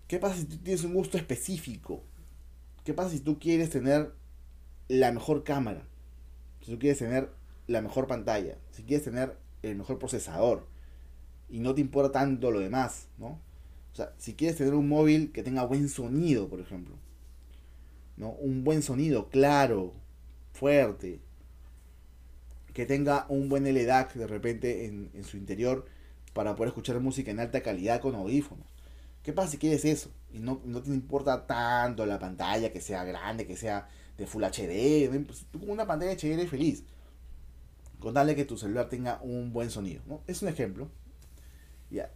¿qué 0.09 0.19
pasa 0.19 0.37
si 0.37 0.45
tú 0.45 0.59
tienes 0.59 0.85
un 0.85 0.95
gusto 0.95 1.17
específico? 1.17 2.03
¿Qué 2.85 2.95
pasa 2.95 3.11
si 3.11 3.21
tú 3.21 3.39
quieres 3.39 3.71
tener 3.71 4.13
la 4.89 5.13
mejor 5.13 5.45
cámara? 5.45 5.87
Si 6.63 6.71
tú 6.71 6.79
quieres 6.79 6.99
tener 6.99 7.31
la 7.67 7.83
mejor 7.83 8.07
pantalla, 8.07 8.57
si 8.71 8.83
quieres 8.85 9.05
tener 9.05 9.37
el 9.63 9.77
mejor 9.77 9.99
procesador 9.99 10.67
y 11.49 11.61
no 11.61 11.75
te 11.75 11.81
importa 11.81 12.21
tanto 12.21 12.51
lo 12.51 12.61
demás, 12.61 13.09
¿no? 13.19 13.41
O 13.93 13.95
sea, 13.95 14.15
si 14.17 14.35
quieres 14.35 14.57
tener 14.57 14.75
un 14.75 14.89
móvil 14.89 15.33
que 15.33 15.43
tenga 15.43 15.65
buen 15.65 15.89
sonido, 15.89 16.49
por 16.49 16.61
ejemplo, 16.61 16.97
¿no? 18.17 18.31
Un 18.31 18.65
buen 18.65 18.83
sonido 18.83 19.29
claro, 19.29 19.93
fuerte, 20.53 21.21
que 22.73 22.87
tenga 22.87 23.27
un 23.29 23.49
buen 23.49 23.65
LDAC 23.67 24.15
de 24.15 24.27
repente 24.27 24.87
en, 24.87 25.11
su 25.25 25.37
interior 25.37 25.85
para 26.33 26.57
poder 26.57 26.69
escuchar 26.69 26.99
música 27.01 27.31
en 27.31 27.41
alta 27.41 27.63
calidad 27.63 28.01
con 28.01 28.15
audífonos. 28.15 28.67
¿Qué 29.23 29.33
pasa 29.33 29.53
si 29.53 29.59
quieres 29.59 29.85
eso? 29.85 30.11
Y 30.33 30.39
no, 30.41 30.59
te 30.59 30.91
importa 30.91 31.47
tanto 31.47 32.07
la 32.07 32.19
pantalla, 32.19 32.73
que 32.73 32.81
sea 32.81 33.05
grande, 33.05 33.47
que 33.47 33.57
sea 33.57 33.89
de 34.19 34.27
Full 34.27 34.43
HD. 34.45 35.25
Pues, 35.27 35.47
tú 35.51 35.61
con 35.61 35.71
una 35.71 35.87
pantalla 35.87 36.13
HD 36.13 36.33
eres 36.33 36.51
feliz. 36.51 36.85
Con 38.01 38.15
darle 38.15 38.35
que 38.35 38.45
tu 38.45 38.59
celular 38.59 38.89
tenga 38.89 39.21
un 39.23 39.53
buen 39.53 39.71
sonido. 39.71 40.03
¿no? 40.07 40.23
Es 40.27 40.43
un 40.43 40.49
ejemplo. 40.49 40.89
Ya. 41.91 42.11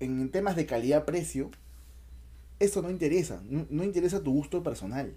En 0.00 0.30
temas 0.30 0.56
de 0.56 0.66
calidad-precio, 0.66 1.50
eso 2.58 2.82
no 2.82 2.90
interesa. 2.90 3.40
no 3.44 3.84
interesa 3.84 4.22
tu 4.22 4.32
gusto 4.32 4.62
personal. 4.62 5.14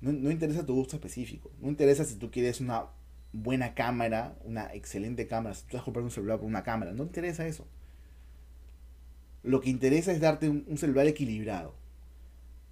No, 0.00 0.30
interesa 0.30 0.64
tu 0.64 0.74
gusto 0.74 0.96
específico. 0.96 1.50
No 1.60 1.68
interesa 1.68 2.04
si 2.04 2.14
tú 2.16 2.30
quieres 2.30 2.60
una 2.60 2.86
buena 3.32 3.74
cámara, 3.74 4.36
una 4.44 4.72
excelente 4.74 5.26
cámara, 5.26 5.54
si 5.54 5.66
tú 5.66 5.76
a 5.76 5.84
comprar 5.84 6.04
un 6.04 6.10
celular 6.10 6.38
por 6.38 6.46
una 6.46 6.62
cámara. 6.62 6.92
No 6.92 7.02
interesa 7.02 7.46
eso. 7.46 7.66
Lo 9.42 9.60
que 9.60 9.70
interesa 9.70 10.12
es 10.12 10.20
darte 10.20 10.48
un, 10.48 10.78
celular 10.78 11.06
equilibrado. 11.06 11.74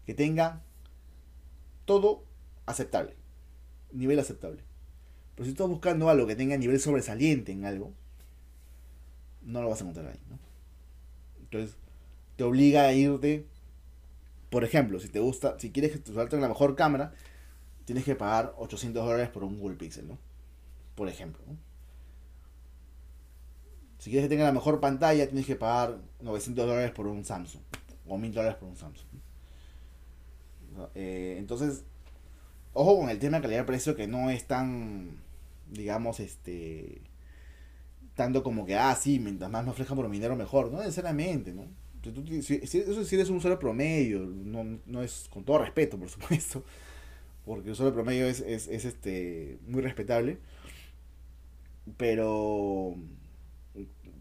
Que 0.04 0.14
tenga 0.14 0.62
todo 1.84 2.24
aceptable. 2.66 3.14
Nivel 3.92 4.18
aceptable. 4.18 4.62
Pero 5.34 5.44
si 5.44 5.50
estás 5.52 5.68
buscando 5.68 6.08
algo 6.08 6.26
que 6.26 6.36
tenga 6.36 6.56
nivel 6.56 6.80
sobresaliente 6.80 7.52
en 7.52 7.64
algo, 7.64 7.92
no 9.42 9.62
lo 9.62 9.68
vas 9.68 9.80
a 9.80 9.84
encontrar 9.84 10.08
ahí. 10.08 10.20
¿no? 10.28 10.38
Entonces, 11.40 11.76
te 12.36 12.44
obliga 12.44 12.84
a 12.84 12.92
irte. 12.92 13.46
Por 14.50 14.64
ejemplo, 14.64 15.00
si 15.00 15.08
te 15.08 15.18
gusta, 15.18 15.58
si 15.58 15.70
quieres 15.70 15.92
que 15.92 15.98
te 15.98 16.14
salga 16.14 16.38
la 16.38 16.48
mejor 16.48 16.76
cámara, 16.76 17.12
tienes 17.84 18.04
que 18.04 18.14
pagar 18.14 18.54
800 18.58 19.04
dólares 19.04 19.28
por 19.28 19.44
un 19.44 19.58
Google 19.58 19.76
Pixel, 19.76 20.08
¿no? 20.08 20.18
Por 20.94 21.08
ejemplo. 21.08 21.42
Si 24.06 24.10
quieres 24.10 24.26
que 24.26 24.36
tenga 24.36 24.44
la 24.44 24.52
mejor 24.52 24.78
pantalla, 24.78 25.26
tienes 25.26 25.46
que 25.46 25.56
pagar 25.56 25.98
900 26.20 26.64
dólares 26.64 26.92
por 26.92 27.08
un 27.08 27.24
Samsung. 27.24 27.60
O 28.06 28.16
1000 28.16 28.34
dólares 28.34 28.56
por 28.56 28.68
un 28.68 28.76
Samsung. 28.76 29.08
Eh, 30.94 31.34
entonces, 31.40 31.82
ojo 32.72 33.00
con 33.00 33.10
el 33.10 33.18
tema 33.18 33.38
de 33.38 33.42
calidad-precio 33.42 33.96
que 33.96 34.06
no 34.06 34.30
es 34.30 34.44
tan, 34.44 35.18
digamos, 35.72 36.20
este, 36.20 37.00
tanto 38.14 38.44
como 38.44 38.64
que, 38.64 38.76
ah, 38.76 38.94
sí, 38.94 39.18
mientras 39.18 39.50
más 39.50 39.64
me 39.64 39.72
ofrezcan 39.72 39.96
por 39.96 40.08
mi 40.08 40.18
dinero 40.18 40.36
mejor. 40.36 40.70
No 40.70 40.78
necesariamente, 40.78 41.52
¿no? 41.52 41.64
Si, 42.42 42.60
eso 42.62 43.04
si 43.04 43.14
eres 43.16 43.28
un 43.28 43.38
usuario 43.38 43.58
promedio, 43.58 44.20
no, 44.20 44.78
no 44.86 45.02
es 45.02 45.26
con 45.32 45.42
todo 45.42 45.58
respeto, 45.58 45.98
por 45.98 46.08
supuesto, 46.10 46.62
porque 47.44 47.70
el 47.70 47.72
usuario 47.72 47.92
promedio 47.92 48.26
es, 48.26 48.38
es, 48.38 48.68
es 48.68 48.84
este, 48.84 49.58
muy 49.66 49.82
respetable, 49.82 50.38
pero, 51.96 52.94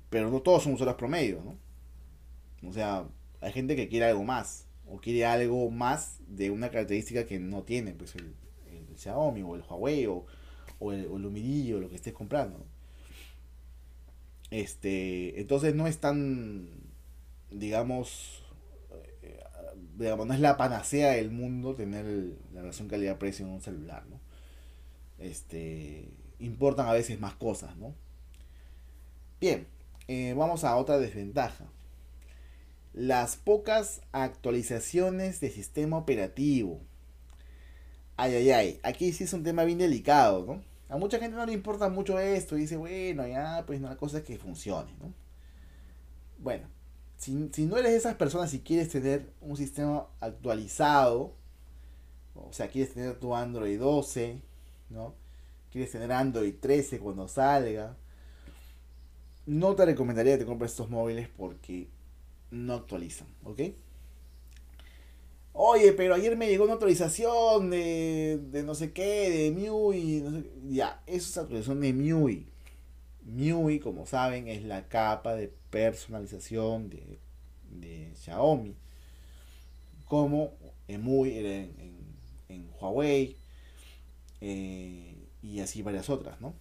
pero 0.09 0.29
no 0.29 0.41
todos 0.41 0.63
son 0.63 0.73
usuarios 0.73 0.97
promedio, 0.97 1.41
¿no? 1.43 2.69
O 2.69 2.73
sea, 2.73 3.07
hay 3.41 3.51
gente 3.51 3.75
que 3.75 3.87
quiere 3.87 4.05
algo 4.05 4.23
más, 4.23 4.67
o 4.87 4.97
quiere 4.97 5.25
algo 5.25 5.69
más 5.71 6.19
de 6.27 6.51
una 6.51 6.69
característica 6.69 7.25
que 7.25 7.39
no 7.39 7.63
tiene, 7.63 7.93
pues 7.93 8.15
el, 8.15 8.35
Xiaomi 8.97 9.41
o 9.43 9.55
el 9.55 9.61
Huawei 9.61 10.05
o, 10.07 10.25
o 10.79 10.93
el, 10.93 11.07
o 11.07 11.15
o 11.15 11.79
lo 11.79 11.89
que 11.89 11.95
estés 11.95 12.13
comprando. 12.13 12.65
Este, 14.51 15.39
entonces 15.41 15.75
no 15.75 15.85
es 15.85 15.97
tan, 15.97 16.69
digamos, 17.51 18.43
eh, 19.21 19.43
digamos, 19.97 20.27
no 20.27 20.33
es 20.33 20.39
la 20.39 20.55
panacea 20.55 21.11
del 21.11 21.31
mundo 21.31 21.75
tener 21.75 22.05
la 22.53 22.61
relación 22.61 22.87
calidad-precio 22.87 23.45
en 23.45 23.51
un 23.51 23.61
celular, 23.61 24.05
¿no? 24.07 24.19
Este, 25.17 26.09
importan 26.39 26.87
a 26.87 26.93
veces 26.93 27.19
más 27.19 27.35
cosas, 27.35 27.75
¿no? 27.77 27.93
Bien, 29.39 29.67
eh, 30.07 30.33
vamos 30.35 30.63
a 30.63 30.75
otra 30.75 30.97
desventaja. 30.97 31.65
Las 32.93 33.35
pocas 33.35 34.01
actualizaciones 34.11 35.39
de 35.41 35.51
sistema 35.51 35.97
operativo. 35.97 36.81
Ay, 38.17 38.35
ay, 38.35 38.51
ay. 38.51 38.79
Aquí 38.83 39.11
sí 39.11 39.25
es 39.25 39.33
un 39.33 39.43
tema 39.43 39.63
bien 39.65 39.77
delicado, 39.79 40.45
¿no? 40.45 40.63
A 40.87 40.97
mucha 40.97 41.19
gente 41.19 41.35
no 41.35 41.45
le 41.45 41.53
importa 41.53 41.89
mucho 41.89 42.19
esto 42.19 42.57
y 42.57 42.61
dice, 42.61 42.77
bueno, 42.77 43.27
ya, 43.27 43.63
pues 43.65 43.81
la 43.81 43.97
cosa 43.97 44.19
es 44.19 44.23
que 44.23 44.37
funcione, 44.37 44.93
¿no? 44.99 45.13
Bueno, 46.37 46.67
si, 47.17 47.33
no 47.33 47.77
eres 47.77 47.91
de 47.91 47.97
esas 47.97 48.15
personas 48.15 48.53
y 48.53 48.59
quieres 48.59 48.89
tener 48.89 49.33
un 49.41 49.57
sistema 49.57 50.07
actualizado, 50.19 51.33
o 52.35 52.53
sea, 52.53 52.67
quieres 52.67 52.93
tener 52.93 53.19
tu 53.19 53.35
Android 53.35 53.79
12, 53.79 54.41
¿no? 54.89 55.15
Quieres 55.71 55.91
tener 55.91 56.11
Android 56.11 56.53
13 56.59 56.99
cuando 56.99 57.27
salga, 57.27 57.97
no 59.45 59.75
te 59.75 59.85
recomendaría 59.85 60.33
que 60.33 60.39
te 60.39 60.45
compres 60.45 60.71
estos 60.71 60.89
móviles 60.89 61.29
porque 61.29 61.87
no 62.51 62.73
actualizan, 62.73 63.27
¿ok? 63.43 63.61
Oye, 65.53 65.93
pero 65.93 66.15
ayer 66.15 66.35
me 66.35 66.47
llegó 66.47 66.65
una 66.65 66.73
actualización 66.73 67.69
de, 67.69 68.39
de 68.51 68.63
no 68.63 68.75
sé 68.75 68.91
qué, 68.91 69.29
de 69.29 69.51
MIUI. 69.51 70.51
Ya, 70.69 71.01
eso 71.07 71.29
es 71.29 71.37
actualización 71.37 71.79
de 71.79 71.93
MIUI. 71.93 72.45
MIUI, 73.23 73.79
como 73.79 74.05
saben, 74.05 74.47
es 74.49 74.63
la 74.63 74.87
capa 74.89 75.35
de 75.35 75.53
personalización 75.69 76.89
de, 76.89 77.19
de 77.71 78.11
Xiaomi. 78.15 78.75
Como 80.05 80.51
EMUI 80.87 81.37
en, 81.37 81.75
en, 82.49 82.69
Huawei. 82.79 83.37
Eh, 84.41 85.15
y 85.41 85.59
así 85.59 85.81
varias 85.81 86.09
otras, 86.09 86.41
¿no? 86.41 86.53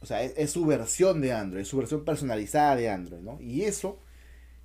O 0.00 0.06
sea, 0.06 0.22
es, 0.22 0.50
su 0.50 0.64
versión 0.64 1.20
de 1.20 1.32
Android, 1.32 1.64
su 1.64 1.76
versión 1.76 2.04
personalizada 2.04 2.76
de 2.76 2.88
Android, 2.88 3.20
¿no? 3.20 3.40
Y 3.40 3.62
eso 3.62 3.98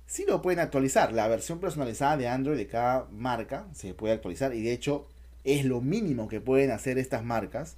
sí 0.06 0.24
lo 0.26 0.40
pueden 0.40 0.60
actualizar. 0.60 1.12
La 1.12 1.28
versión 1.28 1.60
personalizada 1.60 2.16
de 2.16 2.28
Android 2.28 2.56
de 2.56 2.66
cada 2.66 3.06
marca 3.10 3.68
se 3.74 3.94
puede 3.94 4.14
actualizar 4.14 4.54
y 4.54 4.62
de 4.62 4.72
hecho 4.72 5.08
es 5.44 5.64
lo 5.64 5.80
mínimo 5.80 6.28
que 6.28 6.40
pueden 6.40 6.70
hacer 6.70 6.98
estas 6.98 7.22
marcas 7.24 7.76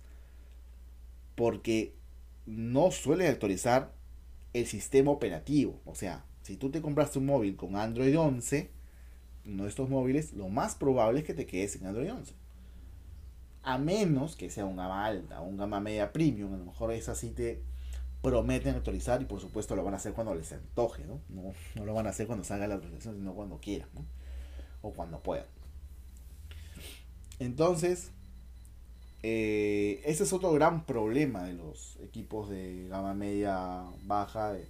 porque 1.34 1.94
no 2.46 2.90
suelen 2.90 3.28
actualizar 3.28 3.92
el 4.52 4.66
sistema 4.66 5.10
operativo. 5.10 5.80
O 5.84 5.94
sea, 5.94 6.24
si 6.42 6.56
tú 6.56 6.70
te 6.70 6.80
compraste 6.80 7.18
un 7.18 7.26
móvil 7.26 7.56
con 7.56 7.76
Android 7.76 8.18
11, 8.18 8.70
uno 9.46 9.64
de 9.64 9.68
estos 9.68 9.88
móviles, 9.88 10.32
lo 10.32 10.48
más 10.48 10.74
probable 10.74 11.20
es 11.20 11.26
que 11.26 11.34
te 11.34 11.46
quedes 11.46 11.76
en 11.76 11.86
Android 11.86 12.12
11. 12.12 12.34
A 13.62 13.78
menos 13.78 14.36
que 14.36 14.50
sea 14.50 14.64
un 14.64 14.76
gama 14.76 15.04
alta 15.04 15.40
un 15.40 15.56
gama 15.56 15.80
media 15.80 16.12
premium, 16.12 16.54
a 16.54 16.56
lo 16.56 16.64
mejor 16.64 16.92
es 16.92 17.08
así 17.08 17.30
te 17.30 17.62
prometen 18.22 18.74
actualizar 18.74 19.22
y 19.22 19.26
por 19.26 19.40
supuesto 19.40 19.76
lo 19.76 19.84
van 19.84 19.94
a 19.94 19.98
hacer 19.98 20.12
cuando 20.12 20.34
les 20.34 20.52
antoje, 20.52 21.04
¿no? 21.06 21.20
No, 21.28 21.84
lo 21.84 21.94
van 21.94 22.06
a 22.06 22.10
hacer 22.10 22.26
cuando 22.26 22.44
salga 22.44 22.66
la 22.66 22.74
actualización, 22.74 23.16
sino 23.16 23.34
cuando 23.34 23.58
quieran. 23.58 23.88
O 24.82 24.92
cuando 24.92 25.20
puedan. 25.20 25.46
Entonces, 27.38 28.10
eh, 29.22 30.00
ese 30.04 30.24
es 30.24 30.32
otro 30.32 30.52
gran 30.52 30.84
problema 30.84 31.44
de 31.44 31.54
los 31.54 31.96
equipos 32.02 32.48
de 32.48 32.88
gama 32.88 33.14
media 33.14 33.84
baja 34.04 34.52
de 34.52 34.62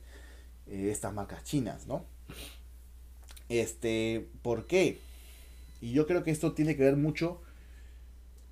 eh, 0.67 0.91
estas 0.91 1.13
marcas 1.13 1.45
chinas, 1.45 1.87
¿no? 1.87 2.05
Este, 3.49 4.29
¿por 4.43 4.67
qué? 4.67 5.01
Y 5.81 5.93
yo 5.93 6.07
creo 6.07 6.23
que 6.23 6.31
esto 6.31 6.53
tiene 6.53 6.77
que 6.77 6.83
ver 6.83 6.97
mucho 6.97 7.41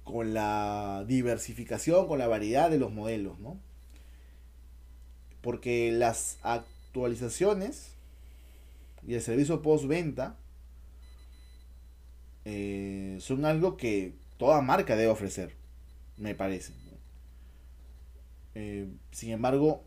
con 0.06 0.34
la 0.34 1.04
diversificación, 1.08 2.06
con 2.06 2.20
la 2.20 2.28
variedad 2.28 2.70
de 2.70 2.78
los 2.78 2.92
modelos, 2.92 3.40
¿no? 3.40 3.58
Porque 5.40 5.90
las 5.90 6.38
actualizaciones 6.42 7.96
y 9.04 9.14
el 9.14 9.20
servicio 9.20 9.62
postventa 9.62 10.36
eh, 12.44 13.18
son 13.20 13.44
algo 13.44 13.76
que 13.76 14.14
toda 14.38 14.62
marca 14.62 14.94
debe 14.94 15.10
ofrecer, 15.10 15.56
me 16.16 16.36
parece. 16.36 16.72
Eh, 18.54 18.86
sin 19.10 19.32
embargo, 19.32 19.82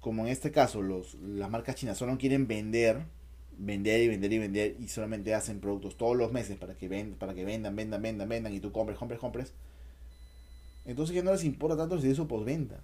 como 0.00 0.26
en 0.26 0.32
este 0.32 0.50
caso 0.50 0.82
los, 0.82 1.14
las 1.14 1.48
marcas 1.50 1.76
chinas 1.76 1.98
solo 1.98 2.18
quieren 2.18 2.48
vender, 2.48 3.06
vender 3.58 4.00
y 4.02 4.08
vender 4.08 4.32
y 4.32 4.38
vender 4.38 4.76
y 4.78 4.88
solamente 4.88 5.34
hacen 5.34 5.60
productos 5.60 5.96
todos 5.96 6.16
los 6.16 6.32
meses 6.32 6.58
para 6.58 6.74
que, 6.74 6.88
para 7.18 7.34
que 7.34 7.44
vendan, 7.44 7.76
vendan, 7.76 8.02
vendan, 8.02 8.28
vendan 8.28 8.54
y 8.54 8.60
tú 8.60 8.72
compres, 8.72 8.98
compres, 8.98 9.20
compres. 9.20 9.52
Entonces 10.84 11.14
ya 11.14 11.22
no 11.22 11.32
les 11.32 11.44
importa 11.44 11.76
tanto 11.76 11.94
el 11.94 12.00
servicio 12.00 12.26
postventa 12.26 12.80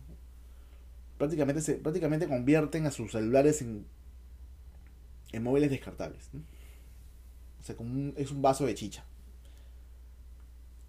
prácticamente, 1.18 1.60
se, 1.60 1.74
prácticamente 1.74 2.28
convierten 2.28 2.86
a 2.86 2.90
sus 2.90 3.12
celulares 3.12 3.60
en, 3.60 3.84
en 5.32 5.42
móviles 5.42 5.70
descartables. 5.70 6.30
O 7.60 7.64
sea, 7.64 7.76
como 7.76 8.12
es 8.16 8.30
un 8.30 8.40
vaso 8.40 8.64
de 8.64 8.74
chicha. 8.74 9.04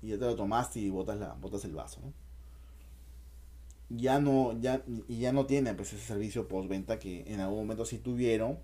Y 0.01 0.09
ya 0.09 0.17
te 0.17 0.25
lo 0.25 0.35
tomaste 0.35 0.79
y 0.79 0.89
botas, 0.89 1.17
la, 1.17 1.33
botas 1.33 1.65
el 1.65 1.73
vaso. 1.73 1.99
Ya 3.89 4.19
no, 4.19 4.57
ya, 4.61 4.83
ya 5.07 5.33
no 5.33 5.47
tienen 5.47 5.75
pues, 5.75 5.91
ese 5.93 6.05
servicio 6.05 6.47
postventa 6.47 6.99
que 6.99 7.23
en 7.27 7.39
algún 7.39 7.59
momento 7.59 7.85
sí 7.85 7.97
tuvieron 7.97 8.59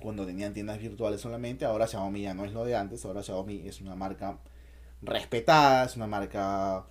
cuando 0.00 0.26
tenían 0.26 0.54
tiendas 0.54 0.78
virtuales 0.78 1.20
solamente. 1.20 1.64
Ahora 1.64 1.86
Xiaomi 1.86 2.22
ya 2.22 2.34
no 2.34 2.44
es 2.44 2.52
lo 2.52 2.64
de 2.64 2.76
antes. 2.76 3.04
Ahora 3.04 3.22
Xiaomi 3.22 3.66
es 3.66 3.80
una 3.80 3.94
marca 3.94 4.38
respetada, 5.02 5.84
es 5.84 5.96
una 5.96 6.06
marca 6.06 6.86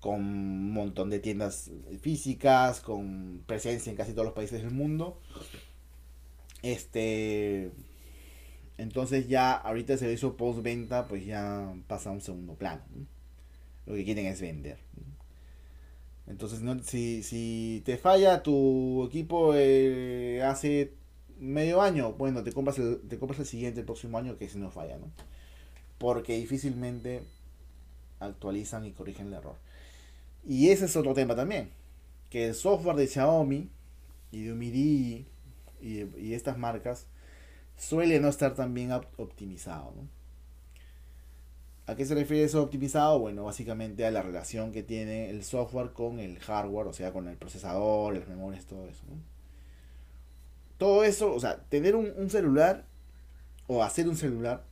con 0.00 0.20
un 0.20 0.72
montón 0.72 1.10
de 1.10 1.18
tiendas 1.18 1.70
físicas, 2.00 2.80
con 2.80 3.42
presencia 3.46 3.90
en 3.90 3.96
casi 3.96 4.12
todos 4.12 4.26
los 4.26 4.34
países 4.34 4.62
del 4.62 4.72
mundo. 4.72 5.20
Este. 6.62 7.70
Entonces 8.76 9.28
ya 9.28 9.52
ahorita 9.52 9.92
el 9.92 9.98
servicio 9.98 10.36
postventa 10.36 11.06
pues 11.06 11.24
ya 11.24 11.72
pasa 11.86 12.10
a 12.10 12.12
un 12.12 12.20
segundo 12.20 12.54
plano. 12.54 12.82
Lo 13.86 13.94
que 13.94 14.04
quieren 14.04 14.26
es 14.26 14.40
vender. 14.40 14.78
Entonces 16.26 16.62
no, 16.62 16.82
si, 16.82 17.22
si 17.22 17.82
te 17.84 17.96
falla 17.98 18.42
tu 18.42 19.04
equipo 19.06 19.52
eh, 19.54 20.42
hace 20.42 20.94
medio 21.38 21.82
año, 21.82 22.12
bueno, 22.12 22.42
te 22.42 22.52
compras, 22.52 22.78
el, 22.78 23.00
te 23.00 23.18
compras 23.18 23.40
el 23.40 23.46
siguiente 23.46 23.80
el 23.80 23.86
próximo 23.86 24.18
año 24.18 24.36
que 24.38 24.48
si 24.48 24.58
no 24.58 24.70
falla, 24.70 24.98
¿no? 24.98 25.10
Porque 25.98 26.36
difícilmente 26.36 27.22
actualizan 28.20 28.84
y 28.84 28.92
corrigen 28.92 29.28
el 29.28 29.34
error. 29.34 29.56
Y 30.46 30.70
ese 30.70 30.86
es 30.86 30.96
otro 30.96 31.14
tema 31.14 31.34
también. 31.34 31.70
Que 32.30 32.48
el 32.48 32.54
software 32.54 32.96
de 32.96 33.06
Xiaomi 33.06 33.70
y 34.32 34.42
de 34.44 34.52
Umidi 34.52 35.26
y, 35.80 36.34
estas 36.34 36.58
marcas 36.58 37.06
suele 37.76 38.20
no 38.20 38.28
estar 38.28 38.54
tan 38.54 38.74
bien 38.74 38.92
optimizado. 38.92 39.92
¿A 41.86 41.94
qué 41.96 42.06
se 42.06 42.14
refiere 42.14 42.44
eso 42.44 42.62
optimizado? 42.62 43.18
Bueno, 43.18 43.44
básicamente 43.44 44.06
a 44.06 44.10
la 44.10 44.22
relación 44.22 44.72
que 44.72 44.82
tiene 44.82 45.28
el 45.28 45.44
software 45.44 45.92
con 45.92 46.18
el 46.18 46.38
hardware, 46.38 46.86
o 46.86 46.92
sea, 46.94 47.12
con 47.12 47.28
el 47.28 47.36
procesador, 47.36 48.16
las 48.16 48.28
memorias, 48.28 48.64
todo 48.64 48.88
eso. 48.88 49.04
Todo 50.78 51.04
eso, 51.04 51.32
o 51.32 51.40
sea, 51.40 51.58
tener 51.68 51.94
un, 51.96 52.30
celular 52.30 52.84
o 53.66 53.82
hacer 53.82 54.08
un 54.08 54.16
celular 54.16 54.64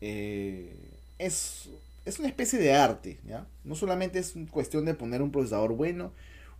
eh, 0.00 0.76
es, 1.18 1.70
es 2.04 2.18
una 2.18 2.28
especie 2.28 2.58
de 2.58 2.74
arte, 2.74 3.20
¿ya? 3.24 3.46
No 3.64 3.74
solamente 3.74 4.18
es 4.18 4.34
cuestión 4.50 4.84
de 4.84 4.94
poner 4.94 5.22
un 5.22 5.30
procesador 5.30 5.74
bueno, 5.74 6.12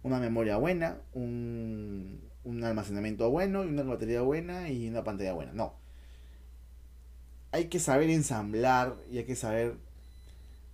una 0.03 0.19
memoria 0.21 0.57
buena, 0.57 0.99
un, 1.13 2.21
un 2.45 2.65
almacenamiento 2.65 3.31
bueno 3.31 3.65
y 3.65 3.69
una 3.69 3.83
batería 3.83 4.23
buena 4.23 4.71
y 4.71 4.89
una 4.89 5.05
pantalla 5.05 5.33
buena. 5.33 5.53
No. 5.53 5.75
Hay 7.53 7.67
que 7.67 7.81
saber 7.81 8.11
ensamblar 8.11 8.97
y 9.11 9.19
hay 9.19 9.25
que 9.25 9.37
saber, 9.37 9.77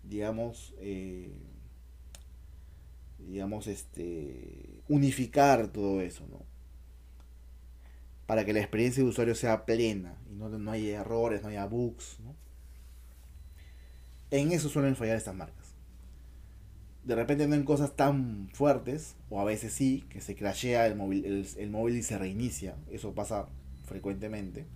digamos, 0.04 0.74
eh, 0.78 1.33
digamos, 3.18 3.66
este, 3.66 4.83
unificar 4.88 5.68
todo 5.68 6.00
eso, 6.00 6.24
¿no? 6.31 6.47
Para 8.28 8.44
que 8.44 8.52
la 8.52 8.60
experiencia 8.60 9.02
de 9.02 9.08
usuario 9.08 9.34
sea 9.34 9.64
plena 9.64 10.18
y 10.30 10.34
no, 10.34 10.50
no 10.50 10.70
haya 10.70 11.00
errores, 11.00 11.42
no 11.42 11.48
haya 11.48 11.64
bugs. 11.64 12.18
En 14.30 14.52
eso 14.52 14.68
suelen 14.68 14.96
fallar 14.96 15.16
estas 15.16 15.34
marcas. 15.34 15.74
De 17.04 17.14
repente 17.14 17.48
no 17.48 17.54
en 17.54 17.64
cosas 17.64 17.96
tan 17.96 18.50
fuertes, 18.52 19.16
o 19.30 19.40
a 19.40 19.44
veces 19.44 19.72
sí, 19.72 20.04
que 20.10 20.20
se 20.20 20.36
crashea 20.36 20.86
el 20.86 20.94
móvil, 20.94 21.46
el, 21.56 21.70
móvil 21.70 21.96
y 21.96 22.02
se 22.02 22.18
reinicia. 22.18 22.76
Eso 22.90 23.14
pasa 23.14 23.48
frecuentemente. 23.86 24.66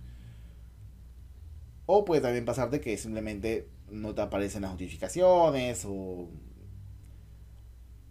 O 1.85 2.05
puede 2.05 2.21
también 2.21 2.45
pasarte 2.45 2.81
que 2.81 2.97
simplemente 2.97 3.67
no 3.91 4.15
te 4.15 4.21
aparecen 4.21 4.63
las 4.63 4.71
notificaciones 4.71 5.85
o, 5.85 6.31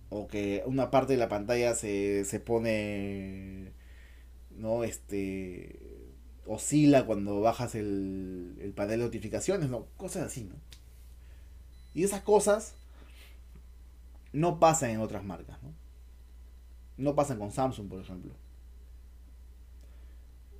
o 0.09 0.29
que 0.29 0.63
una 0.67 0.93
parte 0.93 1.15
de 1.15 1.19
la 1.19 1.29
pantalla 1.29 1.75
se, 1.75 2.25
se 2.25 2.39
pone, 2.39 3.73
no, 4.57 4.85
este, 4.85 5.79
oscila 6.47 7.07
cuando 7.07 7.41
bajas 7.41 7.75
el, 7.75 8.57
el 8.61 8.73
panel 8.73 9.01
de 9.01 9.05
notificaciones, 9.07 9.71
no, 9.71 9.87
cosas 9.97 10.25
así, 10.25 10.45
¿no? 10.45 10.55
Y 11.95 12.05
esas 12.05 12.23
cosas 12.23 12.75
no 14.33 14.59
pasan 14.59 14.91
en 14.91 15.01
otras 15.01 15.25
marcas, 15.25 15.63
¿no? 15.63 15.73
No 16.97 17.15
pasan 17.15 17.39
con 17.39 17.53
Samsung, 17.53 17.89
por 17.89 18.01
ejemplo. 18.01 18.33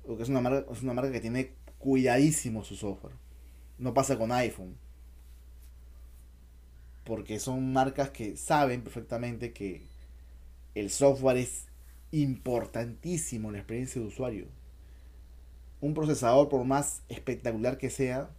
Porque 0.05 0.23
es 0.23 0.29
una 0.29 0.41
marca, 0.41 0.71
es 0.71 0.81
una 0.81 0.93
marca 0.93 1.11
que 1.11 1.21
tiene 1.21 1.53
cuidadísimo 1.79 2.63
su 2.63 2.75
software. 2.75 3.15
No 3.77 3.93
pasa 3.93 4.17
con 4.17 4.31
iPhone. 4.31 4.77
Porque 7.03 7.39
son 7.39 7.73
marcas 7.73 8.09
que 8.11 8.37
saben 8.37 8.81
perfectamente 8.81 9.53
que 9.53 9.87
el 10.75 10.89
software 10.89 11.37
es 11.37 11.65
importantísimo 12.13 13.51
la 13.51 13.57
experiencia 13.57 14.01
de 14.01 14.07
usuario. 14.07 14.45
Un 15.81 15.93
procesador, 15.93 16.47
por 16.47 16.63
más 16.63 17.01
espectacular 17.09 17.77
que 17.77 17.89
sea, 17.89 18.29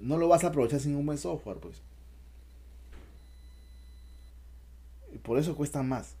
no 0.00 0.18
lo 0.18 0.26
vas 0.26 0.42
a 0.42 0.48
aprovechar 0.48 0.80
sin 0.80 0.96
un 0.96 1.06
buen 1.06 1.18
software, 1.18 1.58
pues. 1.58 1.82
por 5.22 5.38
eso 5.38 5.54
cuestan 5.56 5.88
más. 5.88 6.14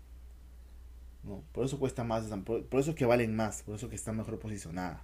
¿no? 1.22 1.42
Por 1.52 1.64
eso 1.64 1.78
cuesta 1.78 2.04
más, 2.04 2.24
por, 2.44 2.80
eso 2.80 2.90
es 2.90 2.96
que 2.96 3.04
valen 3.04 3.36
más, 3.36 3.62
por 3.62 3.74
eso 3.74 3.86
es 3.86 3.90
que 3.90 3.96
están 3.96 4.16
mejor 4.16 4.38
posicionadas. 4.38 5.00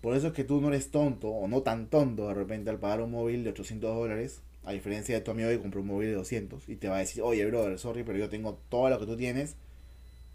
Por 0.00 0.16
eso 0.16 0.28
es 0.28 0.32
que 0.32 0.42
tú 0.42 0.60
no 0.60 0.68
eres 0.68 0.90
tonto 0.90 1.28
o 1.28 1.46
no 1.46 1.62
tan 1.62 1.86
tonto 1.86 2.26
de 2.26 2.34
repente 2.34 2.70
al 2.70 2.78
pagar 2.78 3.02
un 3.02 3.12
móvil 3.12 3.44
de 3.44 3.50
800 3.50 3.94
dólares, 3.94 4.40
a 4.64 4.72
diferencia 4.72 5.14
de 5.14 5.20
tu 5.20 5.30
amigo 5.30 5.48
que 5.48 5.60
compró 5.60 5.80
un 5.80 5.86
móvil 5.86 6.08
de 6.08 6.14
200 6.14 6.68
y 6.68 6.76
te 6.76 6.88
va 6.88 6.96
a 6.96 7.00
decir, 7.00 7.22
oye, 7.22 7.44
brother, 7.46 7.78
sorry, 7.78 8.02
pero 8.02 8.18
yo 8.18 8.28
tengo 8.28 8.58
todo 8.68 8.90
lo 8.90 8.98
que 8.98 9.06
tú 9.06 9.16
tienes 9.16 9.56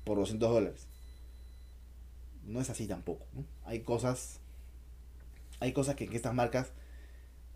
por 0.08 0.18
200 0.18 0.50
dólares. 0.50 0.88
No 2.46 2.62
es 2.62 2.70
así 2.70 2.88
tampoco. 2.88 3.26
Hay 3.66 3.82
cosas, 3.82 4.40
hay 5.60 5.74
cosas 5.74 5.96
que, 5.96 6.08
que 6.08 6.16
estas 6.16 6.34
marcas 6.34 6.72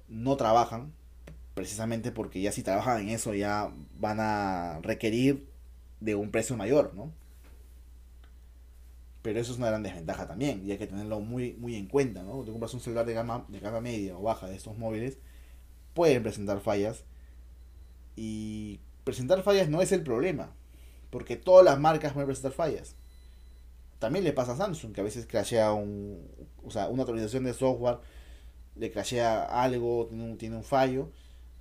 no 0.10 0.36
trabajan 0.36 0.94
precisamente 1.54 2.12
porque 2.12 2.42
ya 2.42 2.52
si 2.52 2.62
trabajan 2.62 3.02
en 3.02 3.10
eso 3.10 3.34
ya 3.34 3.74
van 3.98 4.20
a 4.20 4.80
requerir 4.82 5.48
de 6.02 6.16
un 6.16 6.30
precio 6.30 6.58
mayor, 6.58 6.94
¿no? 6.94 7.14
Pero 9.22 9.40
eso 9.40 9.54
es 9.54 9.58
una 9.58 9.68
gran 9.68 9.84
desventaja 9.84 10.28
también 10.28 10.66
y 10.66 10.72
hay 10.72 10.78
que 10.78 10.88
tenerlo 10.88 11.22
muy, 11.22 11.54
muy 11.54 11.76
en 11.76 11.88
cuenta, 11.88 12.24
¿no? 12.24 12.44
Te 12.44 12.52
compras 12.52 12.74
un 12.74 12.82
celular 12.82 13.06
de 13.06 13.14
gama, 13.14 13.46
de 13.48 13.60
gama 13.60 13.80
media 13.80 14.18
o 14.18 14.24
baja 14.24 14.48
de 14.48 14.56
estos 14.56 14.78
móviles, 14.78 15.20
pueden 15.94 16.22
presentar 16.24 16.60
fallas 16.60 17.06
y 18.16 18.82
presentar 19.04 19.42
fallas 19.44 19.70
no 19.70 19.82
es 19.82 19.92
el 19.92 20.04
problema, 20.04 20.54
porque 21.12 21.36
todas 21.36 21.64
las 21.64 21.80
marcas 21.80 22.14
pueden 22.14 22.28
presentar 22.28 22.54
fallas. 22.54 22.96
También 24.00 24.24
le 24.26 24.34
pasa 24.34 24.54
a 24.54 24.56
Samsung, 24.56 24.94
que 24.94 25.02
a 25.02 25.04
veces 25.04 25.28
crashea 25.28 25.74
un, 25.74 26.26
o 26.64 26.72
sea, 26.72 26.90
una 26.90 27.04
actualización 27.04 27.44
de 27.44 27.54
software, 27.54 28.00
le 28.76 28.92
crashea 28.92 29.44
algo, 29.44 30.08
tiene 30.08 30.24
un, 30.24 30.38
tiene 30.38 30.56
un 30.56 30.64
fallo, 30.64 31.12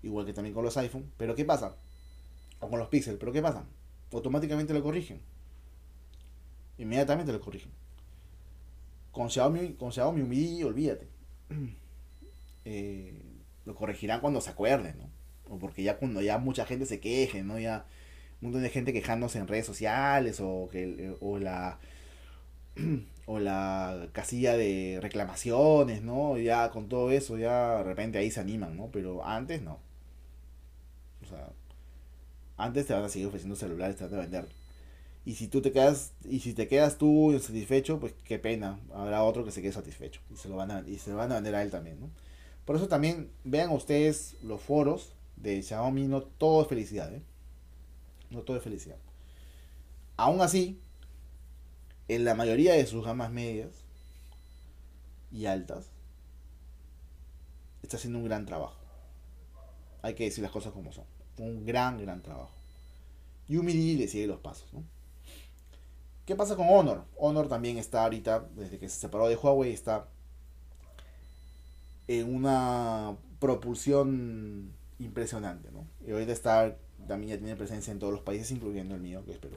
igual 0.02 0.24
que 0.24 0.32
también 0.32 0.54
con 0.54 0.64
los 0.64 0.76
iPhone. 0.78 1.12
Pero 1.18 1.34
¿qué 1.34 1.44
pasa? 1.44 1.76
O 2.60 2.70
con 2.70 2.78
los 2.78 2.88
Pixel, 2.88 3.18
pero 3.18 3.32
¿qué 3.32 3.42
pasa? 3.42 3.66
Automáticamente 4.12 4.72
lo 4.72 4.82
corrigen. 4.82 5.20
Inmediatamente 6.78 7.32
lo 7.32 7.40
corrigen. 7.40 7.72
Con 9.12 9.28
Xiaomi, 9.28 9.74
con 9.74 9.92
Xiaomi 9.92 10.22
Mi, 10.22 10.62
olvídate. 10.62 11.08
Eh, 12.66 13.18
lo 13.64 13.74
corregirán 13.74 14.20
cuando 14.20 14.42
se 14.42 14.50
acuerden, 14.50 14.98
¿no? 14.98 15.10
O 15.48 15.58
porque 15.58 15.82
ya 15.82 15.96
cuando 15.96 16.20
ya 16.20 16.36
mucha 16.36 16.66
gente 16.66 16.84
se 16.84 17.00
queje, 17.00 17.42
¿no? 17.42 17.58
Ya 17.58 17.86
un 18.40 18.48
montón 18.48 18.62
de 18.62 18.70
gente 18.70 18.92
quejándose 18.92 19.38
en 19.38 19.48
redes 19.48 19.66
sociales 19.66 20.40
o 20.40 20.68
que 20.70 21.14
o 21.20 21.38
la 21.38 21.78
o 23.26 23.38
la 23.38 24.08
casilla 24.12 24.56
de 24.56 24.98
reclamaciones, 25.02 26.02
¿no? 26.02 26.38
Ya 26.38 26.70
con 26.70 26.88
todo 26.88 27.10
eso 27.10 27.38
ya 27.38 27.78
de 27.78 27.84
repente 27.84 28.18
ahí 28.18 28.30
se 28.30 28.40
animan, 28.40 28.76
¿no? 28.76 28.90
Pero 28.92 29.24
antes 29.24 29.62
no 29.62 29.78
sea, 31.30 31.48
antes 32.56 32.86
te 32.86 32.92
van 32.92 33.04
a 33.04 33.08
seguir 33.08 33.28
ofreciendo 33.28 33.56
celulares, 33.56 33.96
te 33.96 34.04
van 34.04 34.14
a 34.14 34.18
vender. 34.18 34.48
Y 35.24 35.34
si 35.34 35.48
tú 35.48 35.62
te 35.62 35.72
quedas, 35.72 36.12
y 36.24 36.40
si 36.40 36.54
te 36.54 36.68
quedas 36.68 36.98
tú 36.98 37.32
insatisfecho, 37.32 38.00
pues 38.00 38.14
qué 38.24 38.38
pena, 38.38 38.80
habrá 38.92 39.22
otro 39.22 39.44
que 39.44 39.50
se 39.50 39.62
quede 39.62 39.72
satisfecho 39.72 40.20
y 40.32 40.36
se 40.36 40.48
lo 40.48 40.56
van 40.56 40.70
a, 40.70 40.84
y 40.86 40.98
se 40.98 41.10
lo 41.10 41.16
van 41.16 41.32
a 41.32 41.36
vender 41.36 41.54
a 41.54 41.62
él 41.62 41.70
también, 41.70 42.00
¿no? 42.00 42.10
Por 42.64 42.76
eso 42.76 42.88
también 42.88 43.30
vean 43.44 43.70
ustedes 43.70 44.36
los 44.42 44.60
foros 44.60 45.14
de 45.36 45.62
Xiaomi, 45.62 46.06
no 46.06 46.22
todo 46.22 46.62
es 46.62 46.68
felicidad, 46.68 47.12
¿eh? 47.12 47.22
No 48.30 48.42
todo 48.42 48.56
es 48.56 48.62
felicidad. 48.62 48.98
Aún 50.16 50.40
así, 50.40 50.80
en 52.08 52.24
la 52.24 52.34
mayoría 52.34 52.74
de 52.74 52.86
sus 52.86 53.04
gamas 53.04 53.30
medias 53.30 53.84
y 55.30 55.46
altas, 55.46 55.90
está 57.82 57.96
haciendo 57.96 58.18
un 58.18 58.24
gran 58.24 58.46
trabajo. 58.46 58.76
Hay 60.02 60.14
que 60.14 60.24
decir 60.24 60.42
las 60.42 60.52
cosas 60.52 60.72
como 60.72 60.92
son 60.92 61.04
un 61.40 61.64
gran, 61.64 61.98
gran 61.98 62.22
trabajo. 62.22 62.52
Y 63.48 63.56
Umidi 63.56 63.96
le 63.96 64.08
sigue 64.08 64.26
los 64.26 64.40
pasos. 64.40 64.72
¿no? 64.72 64.84
¿Qué 66.24 66.36
pasa 66.36 66.56
con 66.56 66.68
Honor? 66.70 67.04
Honor 67.16 67.48
también 67.48 67.78
está 67.78 68.04
ahorita, 68.04 68.48
desde 68.54 68.78
que 68.78 68.88
se 68.88 69.00
separó 69.00 69.28
de 69.28 69.36
Huawei, 69.36 69.72
está 69.72 70.06
en 72.06 72.32
una 72.34 73.16
propulsión 73.40 74.72
impresionante. 74.98 75.70
¿no? 75.72 75.86
Y 76.06 76.12
ahorita 76.12 76.32
está, 76.32 76.76
también 77.10 77.30
ya 77.30 77.38
tiene 77.38 77.56
presencia 77.56 77.90
en 77.90 77.98
todos 77.98 78.12
los 78.12 78.22
países, 78.22 78.52
incluyendo 78.52 78.94
el 78.94 79.00
mío, 79.00 79.24
que 79.24 79.32
es 79.32 79.38
Perú. 79.38 79.56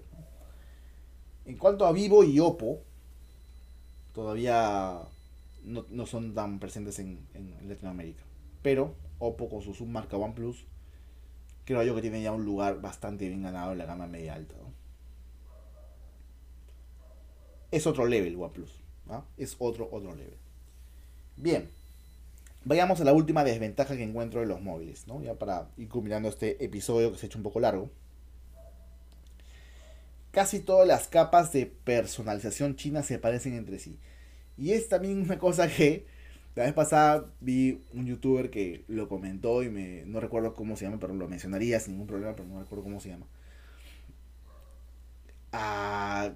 En 1.46 1.56
cuanto 1.56 1.86
a 1.86 1.92
Vivo 1.92 2.24
y 2.24 2.39
Oppo, 2.39 2.82
todavía 4.12 5.02
no, 5.63 6.06
son 6.08 6.34
tan 6.34 6.58
presentes 6.58 6.98
en, 6.98 7.28
Latinoamérica. 7.68 8.24
Pero 8.63 8.96
Oppo 9.20 9.50
con 9.50 9.62
su 9.62 9.76
submarca 9.76 10.18
OnePlus 10.18 10.66
creo 11.63 11.84
yo 11.84 11.94
que 11.94 12.02
tiene 12.02 12.24
ya 12.24 12.32
un 12.32 12.44
lugar 12.44 12.82
bastante 12.82 13.28
bien 13.28 13.44
ganado 13.44 13.74
en 13.74 13.78
la 13.78 13.86
gama 13.86 14.08
media 14.08 14.34
alta. 14.34 14.56
Es 17.70 17.86
otro 17.86 18.08
level 18.08 18.36
OnePlus. 18.36 18.82
¿ah? 19.10 19.26
Es 19.38 19.56
otro, 19.60 19.88
otro 19.91 20.16
level. 20.16 20.38
Bien. 21.38 21.70
Vayamos 22.66 23.01
a 23.01 23.03
la 23.03 23.14
última 23.14 23.43
desventaja 23.43 23.97
que 23.97 24.03
encuentro 24.03 24.39
de 24.39 24.45
los 24.45 24.61
móviles, 24.61 25.07
¿no? 25.07 25.22
Ya 25.22 25.36
para 25.36 25.70
ir 25.78 25.89
culminando 25.89 26.30
este 26.30 26.64
episodio 26.64 27.11
que 27.11 27.18
se 27.18 27.26
ha 27.26 27.28
hecho 27.28 27.38
un 27.38 27.43
poco 27.43 27.59
largo. 27.59 27.89
Casi 30.32 30.59
todas 30.59 30.88
las 30.88 31.07
capas 31.07 31.51
de 31.51 31.66
personalización 31.66 32.76
china 32.76 33.03
se 33.03 33.20
parecen 33.20 33.53
entre 33.53 33.80
sí. 33.80 33.99
Y 34.57 34.72
es 34.72 34.88
también 34.88 35.22
una 35.22 35.38
cosa 35.39 35.68
que 35.68 36.05
la 36.55 36.64
vez 36.64 36.74
pasada 36.74 37.32
vi 37.41 37.84
un 37.93 38.05
youtuber 38.05 38.49
que 38.49 38.86
lo 38.88 39.09
comentó 39.09 39.64
y 39.64 39.70
me 39.70 40.05
no 40.05 40.20
recuerdo 40.20 40.53
cómo 40.53 40.76
se 40.78 40.86
llama, 40.86 40.99
pero 40.99 41.14
lo 41.14 41.28
mencionaría 41.28 41.80
sin 41.80 41.93
ningún 41.93 42.07
problema, 42.07 42.36
pero 42.36 42.47
no 42.47 42.59
recuerdo 42.59 42.84
cómo 42.84 42.99
se 42.99 43.09
llama. 43.09 43.28
Ah, 45.51 46.32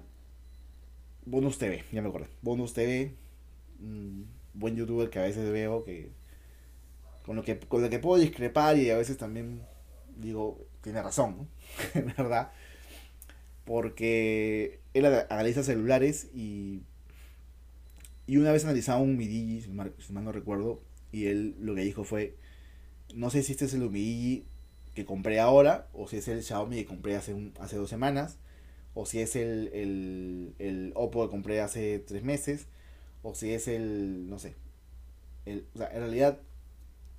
Bonus 1.24 1.58
TV, 1.58 1.84
ya 1.92 2.02
me 2.02 2.08
acuerdo. 2.08 2.28
Bonus 2.42 2.72
TV, 2.74 3.14
buen 4.54 4.76
youtuber 4.76 5.10
que 5.10 5.18
a 5.18 5.22
veces 5.22 5.50
veo 5.52 5.84
que 5.84 6.10
con 7.28 7.36
lo 7.36 7.42
que 7.42 7.60
con 7.60 7.82
lo 7.82 7.90
que 7.90 7.98
puedo 7.98 8.18
discrepar 8.18 8.78
y 8.78 8.88
a 8.88 8.96
veces 8.96 9.18
también 9.18 9.60
digo, 10.16 10.66
tiene 10.80 11.02
razón, 11.02 11.36
¿no? 11.36 11.48
¿verdad? 12.16 12.50
porque 13.68 14.80
él 14.94 15.04
analiza 15.04 15.62
celulares 15.62 16.30
y, 16.34 16.84
y 18.26 18.38
una 18.38 18.50
vez 18.50 18.64
analizaba 18.64 18.98
un 18.98 19.18
Midigi, 19.18 19.60
si 19.60 19.68
mal, 19.68 19.92
no 20.24 20.32
recuerdo, 20.32 20.80
y 21.12 21.26
él 21.26 21.54
lo 21.60 21.74
que 21.74 21.82
dijo 21.82 22.02
fue, 22.02 22.34
no 23.14 23.28
sé 23.28 23.42
si 23.42 23.52
este 23.52 23.66
es 23.66 23.74
el 23.74 23.90
Midigi 23.90 24.46
que 24.94 25.04
compré 25.04 25.38
ahora, 25.38 25.86
o 25.92 26.08
si 26.08 26.16
es 26.16 26.28
el 26.28 26.42
Xiaomi 26.42 26.76
que 26.76 26.86
compré 26.86 27.14
hace, 27.14 27.34
un, 27.34 27.52
hace 27.60 27.76
dos 27.76 27.90
semanas, 27.90 28.38
o 28.94 29.04
si 29.04 29.20
es 29.20 29.36
el, 29.36 29.68
el, 29.74 30.54
el 30.58 30.92
Oppo 30.94 31.26
que 31.26 31.30
compré 31.30 31.60
hace 31.60 31.98
tres 31.98 32.22
meses, 32.22 32.68
o 33.22 33.34
si 33.34 33.52
es 33.52 33.68
el, 33.68 34.30
no 34.30 34.38
sé, 34.38 34.54
el, 35.44 35.66
o 35.74 35.78
sea, 35.78 35.88
en 35.88 36.00
realidad, 36.00 36.40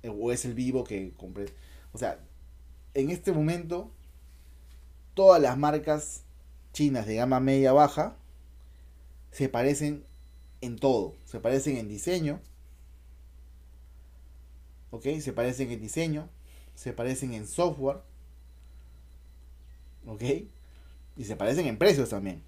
o 0.08 0.32
es 0.32 0.44
el 0.44 0.54
Vivo 0.54 0.84
que 0.84 1.12
compré. 1.16 1.46
O 1.92 1.98
sea, 1.98 2.20
en 2.94 3.10
este 3.10 3.32
momento, 3.32 3.90
todas 5.14 5.40
las 5.40 5.56
marcas 5.58 6.24
chinas 6.72 7.06
de 7.06 7.16
gama 7.16 7.40
media 7.40 7.72
baja 7.72 8.16
se 9.30 9.48
parecen 9.48 10.04
en 10.60 10.76
todo. 10.76 11.16
Se 11.24 11.40
parecen 11.40 11.76
en 11.76 11.88
diseño. 11.88 12.40
¿Ok? 14.90 15.06
Se 15.20 15.32
parecen 15.32 15.70
en 15.70 15.80
diseño. 15.80 16.28
Se 16.74 16.92
parecen 16.92 17.32
en 17.34 17.46
software. 17.46 17.98
¿Ok? 20.06 20.22
Y 21.16 21.24
se 21.24 21.36
parecen 21.36 21.66
en 21.66 21.78
precios 21.78 22.10
también. 22.10 22.42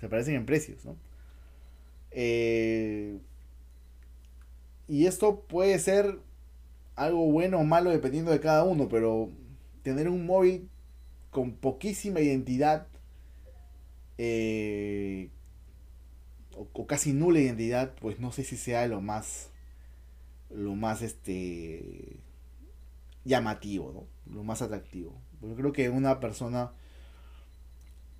Se 0.00 0.08
parecen 0.08 0.34
en 0.34 0.46
precios, 0.46 0.84
¿no? 0.84 0.96
Eh, 2.10 3.18
y 4.92 5.06
esto 5.06 5.40
puede 5.48 5.78
ser 5.78 6.18
algo 6.96 7.24
bueno 7.32 7.58
o 7.58 7.64
malo 7.64 7.88
dependiendo 7.88 8.30
de 8.30 8.40
cada 8.40 8.62
uno, 8.62 8.90
pero 8.90 9.30
tener 9.82 10.06
un 10.10 10.26
móvil 10.26 10.68
con 11.30 11.52
poquísima 11.52 12.20
identidad 12.20 12.88
eh, 14.18 15.30
o, 16.54 16.86
casi 16.86 17.14
nula 17.14 17.40
identidad, 17.40 17.94
pues 18.02 18.20
no 18.20 18.32
sé 18.32 18.44
si 18.44 18.58
sea 18.58 18.86
lo 18.86 19.00
más 19.00 19.48
lo 20.50 20.74
más 20.74 21.00
este 21.00 22.18
llamativo. 23.24 24.06
Lo 24.30 24.44
más 24.44 24.60
atractivo. 24.60 25.14
Yo 25.40 25.54
creo 25.54 25.72
que 25.72 25.88
una 25.88 26.20
persona 26.20 26.70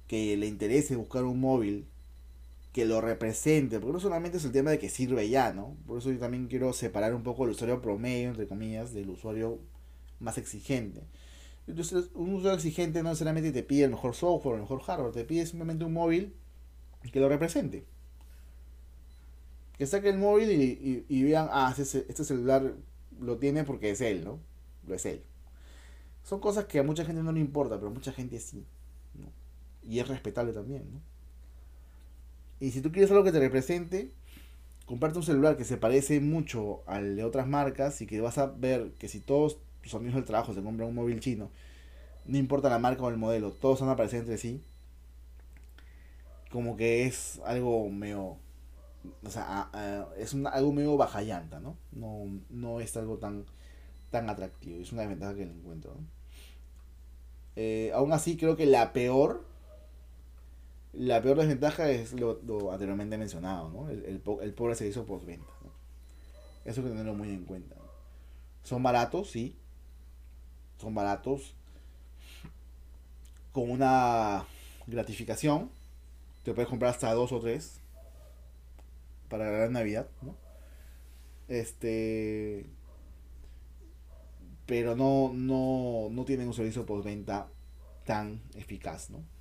que 0.09 0.39
le 0.39 0.47
interese 0.47 0.97
buscar 0.97 1.25
un 1.25 1.39
móvil 1.39 1.87
que 2.73 2.87
lo 2.87 3.01
represente, 3.01 3.79
porque 3.79 3.93
no 3.93 4.01
solamente 4.01 4.39
es 4.39 4.45
el 4.45 4.53
tema 4.53 4.71
de 4.71 4.79
que 4.79 4.89
sirve 4.89 5.29
ya, 5.29 5.53
¿no? 5.53 5.77
Por 5.87 5.99
eso 5.99 6.11
yo 6.11 6.19
también 6.19 6.49
quiero 6.49 6.73
separar 6.73 7.15
un 7.15 7.23
poco 7.23 7.45
el 7.45 7.51
usuario 7.51 7.83
promedio, 7.83 8.31
entre 8.31 8.49
comillas, 8.49 8.95
del 8.95 9.11
usuario 9.11 9.59
más 10.21 10.39
exigente. 10.39 11.03
Entonces, 11.67 12.09
un 12.15 12.35
usuario 12.35 12.57
exigente 12.57 13.03
no 13.03 13.11
necesariamente 13.11 13.53
te 13.53 13.63
pide 13.63 13.85
el 13.85 13.91
mejor 13.91 14.15
software, 14.15 14.57
el 14.57 14.63
mejor 14.63 14.81
hardware, 14.81 15.13
te 15.13 15.25
pide 15.25 15.45
simplemente 15.45 15.85
un 15.85 15.93
móvil 15.93 16.35
que 17.13 17.21
lo 17.21 17.29
represente. 17.29 17.85
Que 19.77 19.87
saque 19.87 20.09
el 20.09 20.19
móvil 20.19 21.05
y, 21.09 21.23
vean, 21.23 21.49
ah, 21.51 21.75
este, 21.77 22.07
este, 22.09 22.25
celular 22.25 22.75
lo 23.21 23.37
tiene 23.39 23.65
porque 23.65 23.91
es 23.91 24.01
él, 24.01 24.25
¿no? 24.25 24.39
Lo 24.87 24.95
es 24.95 25.05
él. 25.05 25.23
Son 26.25 26.41
cosas 26.41 26.65
que 26.67 26.79
a 26.79 26.83
mucha 26.83 27.05
gente 27.05 27.23
no 27.23 27.33
le 27.33 27.41
importa, 27.41 27.77
pero 27.77 27.89
a 27.89 27.95
mucha 27.95 28.13
gente 28.13 28.39
sí. 28.39 28.65
¿no? 29.15 29.27
Y 29.87 29.99
es 29.99 30.09
respetable 30.09 30.53
también, 30.53 30.85
¿no? 30.91 31.12
Y 32.63 32.71
si 32.71 32.81
tú 32.81 32.93
quieres 32.93 33.11
algo 33.11 33.25
que 33.25 33.33
te 33.33 33.41
represente, 33.41 34.13
comparte 34.87 35.19
un 35.19 35.25
celular 35.25 35.57
que 35.57 35.65
se 35.65 35.79
parece 35.79 36.21
mucho 36.21 36.85
al 36.87 37.17
de 37.17 37.25
otras 37.25 37.49
marcas 37.49 38.01
y 38.01 38.07
que 38.07 38.21
vas 38.21 38.39
a 38.39 38.47
ver 38.47 38.93
que 39.01 39.09
si 39.09 39.19
todos 39.19 39.59
tus 39.83 39.93
amigos 39.97 40.15
del 40.15 40.25
trabajo 40.25 40.55
se 40.55 40.63
compran 40.63 40.89
un 40.89 40.95
móvil 40.95 41.19
chino, 41.19 41.51
no 42.25 42.39
importa 42.39 42.71
la 42.71 42.79
marca 42.79 43.03
o 43.03 43.09
el 43.09 43.17
modelo, 43.17 43.51
todos 43.51 43.81
van 43.81 43.91
a 43.91 43.97
parecer 43.97 44.21
entre 44.21 44.39
sí. 44.39 44.63
Como 46.53 46.77
que 46.77 47.05
es 47.05 47.41
algo 47.45 47.91
medio. 47.91 48.37
O 49.25 49.31
sea, 49.31 50.13
es 50.17 50.33
algo 50.33 50.73
medio 50.73 50.97
baja 50.97 51.21
llanta, 51.23 51.59
¿no? 51.59 51.77
¿no? 51.91 52.27
No 52.49 52.79
es 52.79 52.97
algo 52.97 53.19
tan, 53.19 53.45
tan 54.13 54.31
atractivo. 54.31 54.79
Es 54.79 54.93
una 54.93 55.03
desventaja 55.03 55.35
que 55.35 55.47
le 55.47 55.53
encuentro. 55.53 55.97
Eh, 57.57 57.91
aún 57.93 58.13
así, 58.13 58.37
creo 58.37 58.57
que 58.57 58.67
la 58.67 58.93
peor 58.93 59.51
la 60.93 61.23
peor 61.23 61.39
desventaja 61.39 61.91
es 61.91 62.13
lo, 62.13 62.39
anteriormente 62.71 63.17
mencionado, 63.17 63.71
¿no? 63.71 63.89
El, 63.89 64.05
el, 64.05 64.23
el 64.43 64.55
pobre 64.55 64.75
servicio 64.75 65.07
postventa. 65.07 65.51
¿no? 65.63 65.71
Eso 66.65 66.81
hay 66.81 66.85
que 66.87 66.91
tenerlo 66.91 67.15
muy 67.15 67.31
en 67.31 67.45
cuenta. 67.45 67.77
Son 68.63 68.83
baratos, 68.83 69.31
sí. 69.31 69.57
Son 70.79 70.95
baratos. 70.95 71.55
Con 73.53 73.71
una 73.71 74.45
gratificación. 74.87 75.71
Te 76.43 76.53
puedes 76.55 76.69
comprar 76.69 76.91
hasta 76.91 77.13
dos 77.13 77.33
o 77.33 77.41
tres. 77.41 77.81
Para 79.29 79.51
la 79.51 79.69
Navidad, 79.69 80.09
¿no? 80.21 80.37
Este. 81.49 82.67
Pero 84.67 84.95
no, 84.95 85.33
no, 85.35 86.09
no 86.11 86.25
tienen 86.25 86.47
un 86.47 86.55
servicio 86.55 86.87
postventa 86.87 87.49
tan 88.05 88.43
eficaz, 88.55 89.11
¿no? 89.11 89.32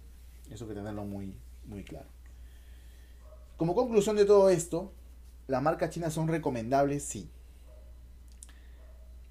Eso 0.52 0.66
hay 0.66 0.70
que 0.70 0.76
tenerlo 0.76 1.06
muy, 1.06 1.36
muy 1.66 1.84
claro. 1.84 2.08
Como 3.58 3.74
conclusión 3.74 4.16
de 4.16 4.26
todo 4.26 4.49
esto, 4.49 4.91
las 5.47 5.64
marcas 5.64 5.89
chinas 5.91 6.14
son 6.14 6.28
recomendables, 6.28 7.04
sí. 7.04 7.30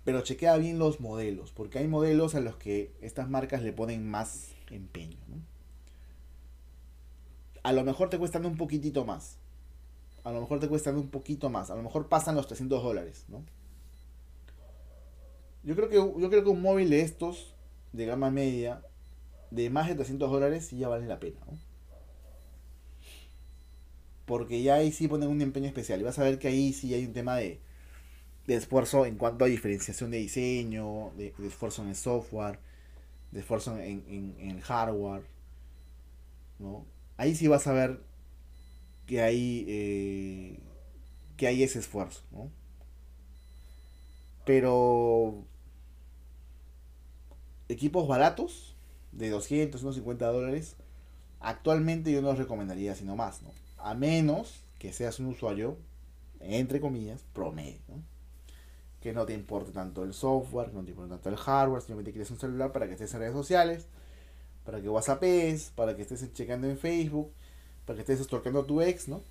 Pero 0.05 0.23
chequea 0.23 0.57
bien 0.57 0.79
los 0.79 0.99
modelos, 1.01 1.53
porque 1.53 1.79
hay 1.79 1.89
modelos 1.89 2.35
a 2.35 2.41
los 2.41 2.57
que 2.57 2.93
estas 3.03 3.29
marcas 3.29 3.63
le 3.63 3.73
ponen 3.73 4.09
más 4.11 4.53
empeño. 4.71 5.19
A 7.63 7.73
lo 7.73 7.85
mejor 7.85 8.09
te 8.09 8.19
cuestan 8.19 8.47
un 8.47 8.57
poquitito 8.57 9.05
más. 9.05 9.37
A 10.25 10.33
lo 10.33 10.41
mejor 10.41 10.59
te 10.61 10.69
cuestan 10.69 10.97
un 10.97 11.09
poquito 11.09 11.51
más. 11.51 11.71
A 11.71 11.77
lo 11.77 11.83
mejor 11.83 12.09
pasan 12.09 12.35
los 12.35 12.47
300 12.47 12.83
dólares, 12.83 13.25
¿no? 13.29 13.45
Yo 15.63 15.77
creo 15.77 15.89
que, 15.91 15.97
yo 15.97 16.31
creo 16.31 16.43
que 16.43 16.51
un 16.51 16.63
móvil 16.63 16.89
de 16.89 17.03
estos, 17.03 17.55
de 17.93 18.07
gama 18.07 18.31
media, 18.31 18.83
de 19.51 19.71
más 19.71 19.89
de 19.89 19.95
300 19.97 20.31
dólares 20.31 20.67
sí 20.67 20.79
ya 20.79 20.89
vale 20.89 21.07
la 21.07 21.21
pena. 21.21 21.39
Porque 24.27 24.63
ya 24.63 24.77
ahí 24.77 24.93
sí 24.93 25.09
ponen 25.09 25.29
un 25.29 25.41
empeño 25.43 25.67
especial. 25.67 26.01
Y 26.01 26.05
vas 26.05 26.19
a 26.19 26.25
ver 26.25 26.39
que 26.39 26.49
ahí 26.49 26.73
sí 26.73 26.95
hay 26.95 27.05
un 27.05 27.13
tema 27.13 27.37
de, 27.37 27.61
de 28.47 28.55
esfuerzo 28.55 29.07
en 29.07 29.17
cuanto 29.17 29.45
a 29.45 29.49
diferenciación 29.49 30.11
de 30.11 30.19
diseño, 30.19 31.13
de, 31.17 31.35
esfuerzo 31.47 31.83
en 31.83 31.89
el 31.89 31.97
software, 31.97 32.59
de 33.33 33.41
esfuerzo 33.41 33.77
en, 33.79 34.05
en, 34.09 34.37
en, 34.39 34.61
hardware. 34.61 35.23
¿no? 36.59 36.87
Ahí 37.17 37.35
sí 37.35 37.49
vas 37.49 37.67
a 37.67 37.73
ver 37.73 38.01
que 39.07 39.23
hay, 39.23 39.65
eh, 39.69 40.59
que 41.37 41.49
hay 41.49 41.63
ese 41.65 41.81
esfuerzo. 41.81 42.23
¿no? 42.31 42.51
Pero 44.45 45.45
equipos 47.69 48.07
baratos 48.09 48.70
de 49.13 49.31
200, 49.31 49.81
150 49.81 50.27
dólares, 50.27 50.77
actualmente 51.41 52.13
yo 52.13 52.23
no 52.23 52.29
los 52.29 52.39
recomendaría 52.39 52.95
sino 52.95 53.17
más, 53.17 53.43
¿no? 53.43 53.51
A 53.79 53.95
menos 53.95 54.65
que 54.79 54.93
seas 54.93 55.19
un 55.21 55.27
usuario, 55.27 55.77
entre 56.41 56.81
comillas, 56.81 57.23
promedio, 57.33 57.81
¿no? 57.89 58.03
Que 59.01 59.13
no 59.13 59.25
te 59.27 59.33
importe 59.33 59.73
tanto 59.73 60.05
el 60.05 60.13
software, 60.13 60.69
que 60.69 60.77
no 60.77 60.85
te 60.85 60.91
importe 60.91 61.11
tanto 61.11 61.29
el 61.29 61.37
hardware, 61.37 61.81
simplemente 61.81 62.13
quieres 62.13 62.31
un 62.31 62.39
celular 62.39 62.73
para 62.73 62.87
que 62.87 62.93
estés 62.93 63.13
en 63.15 63.21
redes 63.21 63.35
sociales, 63.35 63.87
para 64.65 64.81
que 64.81 64.89
WhatsAppes, 64.89 65.73
para 65.75 65.97
que 65.97 66.03
estés 66.03 66.33
checando 66.33 66.69
en 66.69 66.79
Facebook, 66.79 67.33
para 67.87 67.97
que 67.97 68.13
estés 68.13 68.25
stalkeando 68.27 68.61
a 68.61 68.67
tu 68.67 68.81
ex, 68.83 69.09
¿no? 69.09 69.23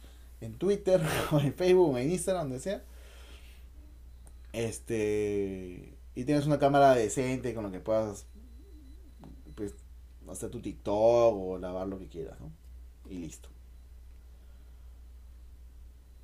En 0.42 0.56
Twitter, 0.56 1.02
o 1.32 1.40
en 1.40 1.54
Facebook, 1.54 1.94
o 1.94 1.98
en 1.98 2.12
Instagram, 2.12 2.50
donde 2.50 2.60
sea. 2.60 2.84
Este. 4.54 5.94
Y 6.16 6.26
tienes 6.26 6.46
una 6.46 6.60
cámara 6.60 6.96
decente 6.96 7.54
con 7.54 7.64
lo 7.64 7.72
que 7.72 7.80
puedas 7.80 8.26
hacer 10.32 10.50
tu 10.50 10.62
TikTok 10.62 11.36
o 11.36 11.58
lavar 11.58 11.88
lo 11.88 12.00
que 12.00 12.08
quieras, 12.08 12.40
¿no? 12.40 12.52
Y 13.10 13.18
listo. 13.18 13.50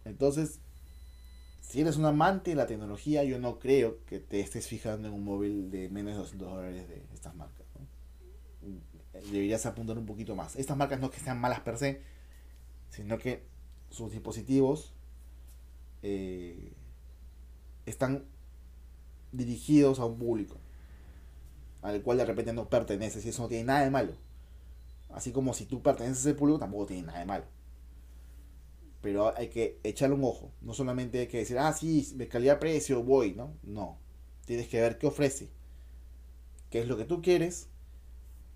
Entonces, 0.03 0.59
si 1.61 1.81
eres 1.81 1.97
un 1.97 2.05
amante 2.05 2.51
de 2.51 2.55
la 2.55 2.67
tecnología, 2.67 3.23
yo 3.23 3.39
no 3.39 3.59
creo 3.59 4.03
que 4.05 4.19
te 4.19 4.39
estés 4.39 4.67
fijando 4.67 5.07
en 5.07 5.13
un 5.13 5.23
móvil 5.23 5.71
de 5.71 5.89
menos 5.89 6.13
de 6.13 6.19
200 6.19 6.49
dólares 6.49 6.87
de 6.87 7.03
estas 7.13 7.35
marcas. 7.35 7.65
Deberías 9.13 9.65
apuntar 9.65 9.97
un 9.97 10.05
poquito 10.05 10.35
más. 10.35 10.55
Estas 10.55 10.75
marcas 10.75 10.99
no 10.99 11.09
que 11.09 11.19
sean 11.19 11.39
malas 11.39 11.61
per 11.61 11.77
se, 11.77 12.01
sino 12.89 13.17
que 13.17 13.43
sus 13.89 14.11
dispositivos 14.11 14.93
eh, 16.03 16.73
están 17.85 18.25
dirigidos 19.31 19.99
a 19.99 20.05
un 20.05 20.17
público 20.19 20.57
al 21.85 22.01
cual 22.01 22.17
de 22.17 22.25
repente 22.25 22.53
no 22.53 22.69
perteneces 22.69 23.25
y 23.25 23.29
eso 23.29 23.43
no 23.43 23.47
tiene 23.47 23.65
nada 23.65 23.83
de 23.83 23.91
malo. 23.91 24.13
Así 25.09 25.31
como 25.31 25.53
si 25.53 25.65
tú 25.65 25.81
perteneces 25.81 26.25
a 26.25 26.29
ese 26.29 26.37
público 26.37 26.59
tampoco 26.59 26.87
tiene 26.87 27.03
nada 27.03 27.19
de 27.19 27.25
malo. 27.25 27.45
Pero 29.01 29.37
hay 29.37 29.49
que 29.49 29.79
echarle 29.83 30.15
un 30.15 30.23
ojo. 30.23 30.51
No 30.61 30.73
solamente 30.73 31.19
hay 31.19 31.27
que 31.27 31.37
decir, 31.37 31.59
ah, 31.59 31.71
sí, 31.73 32.11
de 32.15 32.27
calidad-precio 32.27 33.03
voy, 33.03 33.33
¿no? 33.33 33.53
No. 33.63 33.99
Tienes 34.45 34.67
que 34.67 34.81
ver 34.81 34.97
qué 34.97 35.07
ofrece. 35.07 35.49
¿Qué 36.71 36.79
es 36.79 36.87
lo 36.87 36.97
que 36.97 37.05
tú 37.05 37.21
quieres? 37.21 37.69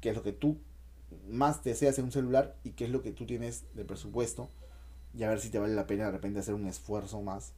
¿Qué 0.02 0.10
es 0.10 0.16
lo 0.16 0.24
que 0.24 0.34
tú 0.34 0.60
más 1.28 1.64
deseas 1.64 1.98
en 2.00 2.06
un 2.06 2.12
celular 2.12 2.58
y 2.64 2.72
qué 2.72 2.86
es 2.86 2.92
lo 2.92 3.02
que 3.02 3.12
tú 3.12 3.26
tienes 3.26 3.66
de 3.76 3.86
presupuesto 3.86 4.50
y 5.14 5.24
a 5.24 5.30
ver 5.30 5.40
si 5.40 5.50
te 5.50 5.60
vale 5.60 5.74
la 5.74 5.88
pena 5.88 6.06
de 6.06 6.12
repente 6.12 6.40
hacer 6.40 6.54
un 6.54 6.68
esfuerzo 6.68 7.22
más 7.22 7.54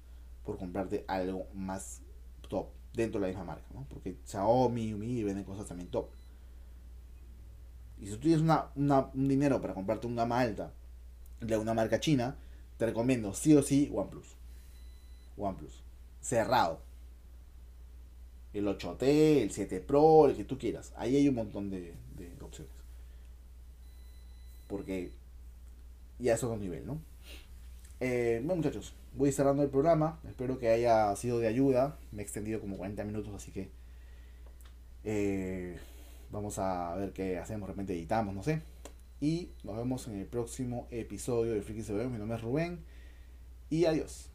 por 0.45 0.57
comprarte 0.57 1.03
algo 1.07 1.47
más 1.53 2.01
top 2.49 2.67
dentro 2.93 3.19
de 3.19 3.27
la 3.27 3.29
misma 3.29 3.45
marca, 3.45 3.65
¿no? 3.73 3.85
Porque 3.89 4.17
Xiaomi, 4.25 4.93
Mi 4.93 5.23
venden 5.23 5.43
cosas 5.43 5.67
también 5.67 5.89
top. 5.89 6.07
Y 7.99 8.07
si 8.07 8.11
tú 8.13 8.19
tienes 8.19 8.41
una, 8.41 8.69
un 8.75 9.27
dinero 9.27 9.61
para 9.61 9.73
comprarte 9.73 10.07
un 10.07 10.15
gama 10.15 10.39
alta 10.39 10.73
de 11.39 11.57
una 11.57 11.73
marca 11.73 11.99
china, 11.99 12.35
te 12.77 12.85
recomiendo 12.87 13.33
sí 13.33 13.55
o 13.55 13.61
sí 13.61 13.91
OnePlus. 13.93 14.35
OnePlus. 15.37 15.83
Cerrado. 16.19 16.81
El 18.53 18.67
8T, 18.67 19.03
el 19.43 19.51
7 19.51 19.79
Pro, 19.81 20.27
el 20.27 20.35
que 20.35 20.43
tú 20.43 20.57
quieras. 20.57 20.91
Ahí 20.97 21.15
hay 21.15 21.27
un 21.29 21.35
montón 21.35 21.69
de, 21.69 21.93
de 22.17 22.35
opciones. 22.41 22.73
Porque 24.67 25.11
ya 26.19 26.33
es 26.33 26.43
otro 26.43 26.57
nivel, 26.57 26.85
¿no? 26.85 26.99
Eh, 27.99 28.41
bueno 28.43 28.57
muchachos, 28.57 28.93
voy 29.13 29.31
cerrando 29.31 29.63
el 29.63 29.69
programa. 29.69 30.19
Espero 30.27 30.57
que 30.59 30.69
haya 30.69 31.15
sido 31.15 31.39
de 31.39 31.47
ayuda. 31.47 31.97
Me 32.11 32.21
he 32.21 32.23
extendido 32.23 32.59
como 32.59 32.77
40 32.77 33.03
minutos, 33.03 33.33
así 33.33 33.51
que 33.51 33.69
eh, 35.03 35.77
vamos 36.31 36.59
a 36.59 36.95
ver 36.95 37.13
qué 37.13 37.37
hacemos. 37.37 37.67
De 37.67 37.73
repente 37.73 37.93
editamos, 37.93 38.33
no 38.33 38.43
sé. 38.43 38.61
Y 39.19 39.51
nos 39.63 39.77
vemos 39.77 40.07
en 40.07 40.19
el 40.19 40.25
próximo 40.25 40.87
episodio 40.89 41.53
de 41.53 41.61
Friki 41.61 41.83
Se 41.83 41.93
Mi 41.93 42.17
nombre 42.17 42.37
es 42.37 42.43
Rubén. 42.43 42.79
Y 43.69 43.85
adiós. 43.85 44.30